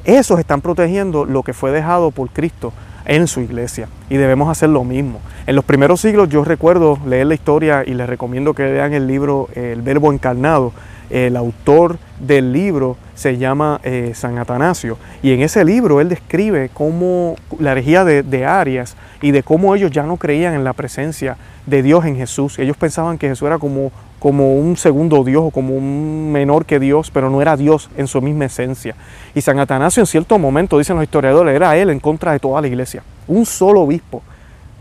esos 0.05 0.39
están 0.39 0.61
protegiendo 0.61 1.25
lo 1.25 1.43
que 1.43 1.55
fue 1.55 1.71
dejado 1.71 2.11
por 2.11 2.29
Cristo 2.29 2.75
en 3.05 3.27
su 3.27 3.41
iglesia 3.41 3.89
y 4.09 4.17
debemos 4.17 4.49
hacer 4.49 4.69
lo 4.69 4.85
mismo. 4.85 5.21
En 5.47 5.57
los 5.57 5.65
primeros 5.65 6.01
siglos 6.01 6.29
yo 6.29 6.45
recuerdo 6.45 6.99
leer 7.07 7.27
la 7.27 7.35
historia 7.35 7.83
y 7.87 7.95
les 7.95 8.09
recomiendo 8.09 8.55
que 8.55 8.65
lean 8.65 8.95
el 8.95 9.07
libro 9.07 9.49
El 9.55 9.83
Verbo 9.83 10.13
Encarnado. 10.13 10.73
El 11.15 11.37
autor 11.37 11.99
del 12.19 12.53
libro 12.53 12.97
se 13.15 13.39
llama 13.39 13.81
eh, 13.85 14.11
San 14.17 14.37
Atanasio 14.37 14.99
y 15.23 15.31
en 15.31 15.43
ese 15.43 15.65
libro 15.65 16.01
él 16.01 16.09
describe 16.09 16.71
cómo 16.75 17.37
la 17.61 17.71
herejía 17.71 18.05
de, 18.05 18.25
de 18.25 18.45
Arias 18.45 18.97
y 19.23 19.31
de 19.31 19.45
cómo 19.45 19.77
ellos 19.77 19.93
ya 19.93 20.03
no 20.03 20.17
creían 20.17 20.55
en 20.55 20.65
la 20.65 20.73
presencia 20.73 21.37
de 21.67 21.85
Dios 21.85 22.05
en 22.05 22.17
Jesús. 22.17 22.59
Ellos 22.59 22.77
pensaban 22.77 23.17
que 23.17 23.29
Jesús 23.29 23.47
era 23.47 23.59
como 23.59 23.93
como 24.19 24.57
un 24.57 24.77
segundo 24.77 25.23
Dios 25.23 25.45
o 25.45 25.51
como 25.51 25.77
un 25.77 26.33
menor 26.33 26.65
que 26.65 26.81
Dios, 26.81 27.11
pero 27.13 27.31
no 27.31 27.43
era 27.43 27.57
Dios 27.57 27.91
en 27.97 28.09
su 28.09 28.21
misma 28.21 28.47
esencia. 28.47 28.97
Y 29.37 29.43
San 29.43 29.61
Atanasio 29.61 30.01
en 30.01 30.07
cierto 30.07 30.37
momento, 30.39 30.79
dicen 30.79 30.97
los 30.97 31.05
historiadores, 31.05 31.55
era 31.55 31.77
él 31.77 31.91
en 31.91 32.01
contra 32.01 32.33
de 32.33 32.41
toda 32.41 32.61
la 32.61 32.67
iglesia. 32.67 33.05
Un 33.29 33.47
solo 33.47 33.83
obispo, 33.83 34.23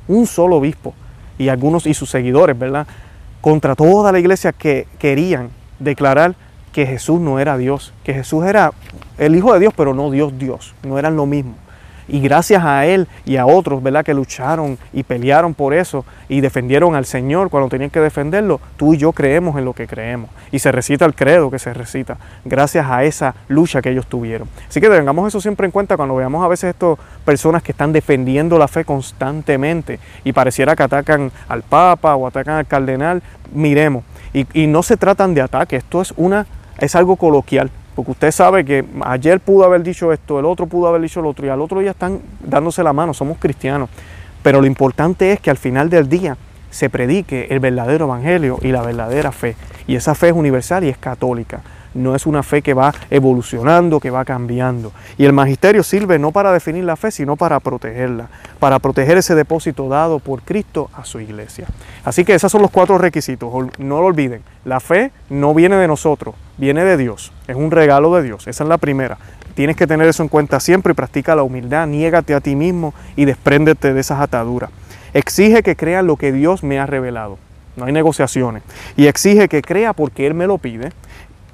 un 0.07 0.25
solo 0.25 0.55
obispo. 0.55 0.95
Y 1.37 1.49
algunos 1.49 1.85
y 1.85 1.93
sus 1.93 2.09
seguidores, 2.09 2.57
¿verdad? 2.57 2.87
Contra 3.41 3.75
toda 3.75 4.13
la 4.13 4.19
iglesia 4.19 4.53
que 4.53 4.87
querían 4.97 5.49
declarar 5.83 6.35
que 6.71 6.85
Jesús 6.85 7.19
no 7.19 7.39
era 7.39 7.57
Dios, 7.57 7.93
que 8.03 8.13
Jesús 8.13 8.45
era 8.45 8.71
el 9.17 9.35
Hijo 9.35 9.53
de 9.53 9.59
Dios, 9.59 9.73
pero 9.75 9.93
no 9.93 10.09
Dios 10.09 10.37
Dios, 10.37 10.73
no 10.83 10.97
eran 10.97 11.15
lo 11.15 11.25
mismo. 11.25 11.55
Y 12.07 12.19
gracias 12.19 12.63
a 12.63 12.85
él 12.85 13.07
y 13.25 13.37
a 13.37 13.45
otros, 13.45 13.81
¿verdad? 13.81 14.03
Que 14.03 14.13
lucharon 14.13 14.77
y 14.91 15.03
pelearon 15.03 15.53
por 15.53 15.73
eso 15.73 16.05
y 16.29 16.41
defendieron 16.41 16.95
al 16.95 17.05
Señor 17.05 17.49
cuando 17.49 17.69
tenían 17.69 17.89
que 17.89 17.99
defenderlo, 17.99 18.59
tú 18.77 18.93
y 18.93 18.97
yo 18.97 19.11
creemos 19.11 19.57
en 19.57 19.65
lo 19.65 19.73
que 19.73 19.87
creemos. 19.87 20.29
Y 20.51 20.59
se 20.59 20.71
recita 20.71 21.05
el 21.05 21.15
credo 21.15 21.49
que 21.49 21.59
se 21.59 21.73
recita, 21.73 22.17
gracias 22.45 22.85
a 22.89 23.03
esa 23.03 23.35
lucha 23.47 23.81
que 23.81 23.89
ellos 23.89 24.07
tuvieron. 24.07 24.47
Así 24.67 24.81
que 24.81 24.89
tengamos 24.89 25.27
eso 25.27 25.41
siempre 25.41 25.65
en 25.65 25.71
cuenta 25.71 25.97
cuando 25.97 26.15
veamos 26.15 26.43
a 26.43 26.47
veces 26.47 26.71
estas 26.71 26.97
personas 27.25 27.63
que 27.63 27.71
están 27.71 27.93
defendiendo 27.93 28.57
la 28.57 28.67
fe 28.67 28.85
constantemente 28.85 29.99
y 30.23 30.33
pareciera 30.33 30.75
que 30.75 30.83
atacan 30.83 31.31
al 31.47 31.63
Papa 31.63 32.15
o 32.15 32.27
atacan 32.27 32.55
al 32.55 32.67
cardenal, 32.67 33.21
miremos. 33.53 34.03
Y, 34.33 34.65
no 34.65 34.81
se 34.81 34.97
tratan 34.97 35.35
de 35.35 35.41
ataque, 35.41 35.75
esto 35.75 36.01
es 36.01 36.13
una 36.17 36.47
es 36.79 36.95
algo 36.95 37.15
coloquial. 37.15 37.69
Porque 37.95 38.11
usted 38.11 38.31
sabe 38.31 38.65
que 38.65 38.85
ayer 39.01 39.39
pudo 39.39 39.65
haber 39.65 39.83
dicho 39.83 40.11
esto, 40.11 40.39
el 40.39 40.45
otro 40.45 40.65
pudo 40.65 40.87
haber 40.87 41.01
dicho 41.01 41.21
lo 41.21 41.29
otro 41.29 41.45
y 41.45 41.49
al 41.49 41.61
otro 41.61 41.79
día 41.79 41.91
están 41.91 42.19
dándose 42.39 42.83
la 42.83 42.93
mano, 42.93 43.13
somos 43.13 43.37
cristianos. 43.37 43.89
Pero 44.41 44.59
lo 44.59 44.67
importante 44.67 45.31
es 45.31 45.39
que 45.39 45.49
al 45.49 45.57
final 45.57 45.89
del 45.89 46.09
día 46.09 46.37
se 46.69 46.89
predique 46.89 47.47
el 47.51 47.59
verdadero 47.59 48.05
evangelio 48.05 48.57
y 48.61 48.69
la 48.69 48.81
verdadera 48.81 49.31
fe. 49.31 49.55
Y 49.87 49.95
esa 49.95 50.15
fe 50.15 50.29
es 50.29 50.33
universal 50.33 50.83
y 50.83 50.89
es 50.89 50.97
católica 50.97 51.61
no 51.93 52.15
es 52.15 52.25
una 52.25 52.43
fe 52.43 52.61
que 52.61 52.73
va 52.73 52.93
evolucionando, 53.09 53.99
que 53.99 54.09
va 54.09 54.25
cambiando. 54.25 54.91
Y 55.17 55.25
el 55.25 55.33
magisterio 55.33 55.83
sirve 55.83 56.19
no 56.19 56.31
para 56.31 56.51
definir 56.51 56.83
la 56.83 56.95
fe, 56.95 57.11
sino 57.11 57.35
para 57.35 57.59
protegerla, 57.59 58.29
para 58.59 58.79
proteger 58.79 59.17
ese 59.17 59.35
depósito 59.35 59.89
dado 59.89 60.19
por 60.19 60.41
Cristo 60.41 60.89
a 60.93 61.05
su 61.05 61.19
iglesia. 61.19 61.67
Así 62.03 62.25
que 62.25 62.33
esos 62.33 62.51
son 62.51 62.61
los 62.61 62.71
cuatro 62.71 62.97
requisitos, 62.97 63.51
no 63.77 64.01
lo 64.01 64.05
olviden. 64.05 64.41
La 64.65 64.79
fe 64.79 65.11
no 65.29 65.53
viene 65.53 65.75
de 65.75 65.87
nosotros, 65.87 66.35
viene 66.57 66.83
de 66.83 66.97
Dios, 66.97 67.31
es 67.47 67.55
un 67.55 67.71
regalo 67.71 68.15
de 68.15 68.23
Dios, 68.23 68.47
esa 68.47 68.63
es 68.63 68.69
la 68.69 68.77
primera. 68.77 69.17
Tienes 69.55 69.75
que 69.75 69.85
tener 69.85 70.07
eso 70.07 70.23
en 70.23 70.29
cuenta 70.29 70.59
siempre 70.59 70.91
y 70.91 70.95
practica 70.95 71.35
la 71.35 71.43
humildad, 71.43 71.85
niégate 71.85 72.33
a 72.33 72.41
ti 72.41 72.55
mismo 72.55 72.93
y 73.15 73.25
despréndete 73.25 73.93
de 73.93 73.99
esas 73.99 74.19
ataduras. 74.19 74.71
Exige 75.13 75.61
que 75.61 75.75
crean 75.75 76.07
lo 76.07 76.17
que 76.17 76.31
Dios 76.31 76.63
me 76.63 76.79
ha 76.79 76.87
revelado. 76.87 77.37
No 77.75 77.85
hay 77.85 77.93
negociaciones. 77.93 78.63
Y 78.97 79.07
exige 79.07 79.47
que 79.47 79.61
crea 79.61 79.93
porque 79.93 80.25
Él 80.27 80.33
me 80.33 80.47
lo 80.47 80.57
pide 80.57 80.91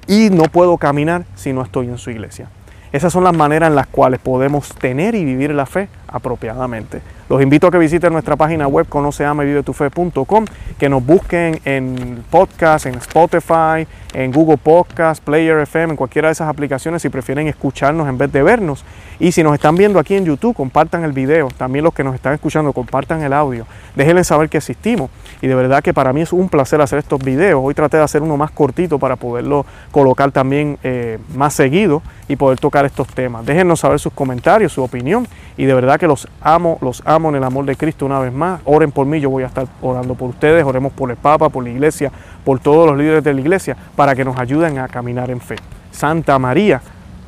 y 0.10 0.32
no 0.32 0.46
puedo 0.46 0.78
caminar 0.78 1.24
si 1.36 1.54
no 1.54 1.62
estoy 1.62 1.86
en 1.86 2.00
su 2.00 2.10
iglesia. 2.10 2.50
Esas 2.92 3.14
son 3.14 3.24
las 3.24 3.38
maneras 3.38 3.70
en 3.70 3.76
las 3.76 3.86
cuales 3.86 4.20
podemos 4.20 4.70
tener 4.70 5.14
y 5.14 5.24
vivir 5.24 5.52
la 5.52 5.68
fe 5.68 5.88
apropiadamente. 6.08 7.02
Los 7.30 7.44
invito 7.44 7.68
a 7.68 7.72
que 7.72 7.78
visiten 7.78 8.12
nuestra 8.12 8.36
página 8.36 8.68
web 8.68 8.88
conoceamevivetufe.com, 8.90 10.46
que 10.80 10.90
nos 10.90 11.06
busquen 11.06 11.60
en 11.64 12.24
podcast, 12.32 12.88
en 12.88 12.96
Spotify, 12.96 13.88
en 14.16 14.32
Google 14.32 14.58
Podcast, 14.58 15.24
Player 15.24 15.60
FM, 15.60 15.92
en 15.92 15.96
cualquiera 15.96 16.30
de 16.30 16.32
esas 16.32 16.50
aplicaciones 16.50 17.04
si 17.04 17.10
prefieren 17.10 17.48
escucharnos 17.48 18.10
en 18.10 18.18
vez 18.18 18.32
de 18.32 18.42
vernos. 18.42 18.84
Y 19.20 19.32
si 19.32 19.44
nos 19.44 19.54
están 19.54 19.76
viendo 19.76 20.00
aquí 20.00 20.16
en 20.16 20.26
YouTube, 20.26 20.56
compartan 20.56 21.04
el 21.04 21.12
video. 21.12 21.50
También 21.56 21.86
los 21.86 21.94
que 21.94 22.04
nos 22.04 22.16
están 22.16 22.34
escuchando, 22.34 22.74
compartan 22.74 23.22
el 23.22 23.34
audio. 23.34 23.68
Déjenles 23.96 24.26
saber 24.26 24.50
que 24.50 24.58
existimos. 24.58 25.12
Y 25.40 25.46
de 25.46 25.54
verdad 25.54 25.84
que 25.84 25.94
para 25.94 26.14
mí 26.14 26.22
es 26.22 26.34
un 26.34 26.50
placer 26.50 26.82
hacer 26.82 26.98
estos 26.98 27.24
videos. 27.24 27.62
Hoy 27.64 27.76
traté 27.76 27.98
de 27.98 28.04
hacer 28.04 28.24
uno 28.24 28.38
más 28.38 28.50
cortito 28.50 28.98
para 28.98 29.18
poderlo 29.18 29.68
colocar 29.92 30.32
también 30.32 30.80
eh, 30.82 31.20
más 31.36 31.54
seguido 31.54 32.02
y 32.30 32.36
poder 32.36 32.60
tocar 32.60 32.86
estos 32.86 33.08
temas. 33.08 33.46
Déjenos 33.46 33.82
saber 33.82 34.00
sus 34.00 34.14
comentarios, 34.14 34.72
su 34.72 34.84
opinión. 34.84 35.28
Y 35.58 35.66
de 35.66 35.74
verdad 35.74 36.00
que 36.00 36.08
los 36.08 36.28
amo, 36.40 36.78
los 36.80 37.02
amo 37.06 37.30
en 37.30 37.36
el 37.36 37.44
amor 37.44 37.66
de 37.66 37.76
Cristo 37.76 38.06
una 38.06 38.20
vez 38.20 38.32
más. 38.32 38.62
Oren 38.64 38.92
por 38.92 39.06
mí, 39.06 39.20
yo 39.20 39.32
voy 39.32 39.44
a 39.44 39.48
estar 39.48 39.68
orando 39.82 40.14
por 40.14 40.30
ustedes. 40.30 40.64
Oremos 40.64 40.94
por 40.94 41.10
el 41.10 41.18
Papa, 41.18 41.50
por 41.50 41.64
la 41.64 41.72
iglesia, 41.72 42.12
por 42.46 42.60
todos 42.60 42.88
los 42.88 42.98
líderes 42.98 43.24
de 43.24 43.34
la 43.34 43.42
iglesia, 43.42 43.76
para 43.96 44.16
que 44.16 44.24
nos 44.24 44.38
ayuden 44.38 44.78
a 44.78 44.88
caminar 44.88 45.32
en 45.32 45.42
fe. 45.42 45.56
Santa 45.92 46.38
María, 46.38 46.82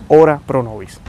ora 0.08 0.40
pro 0.46 0.62
nobis. 0.62 1.02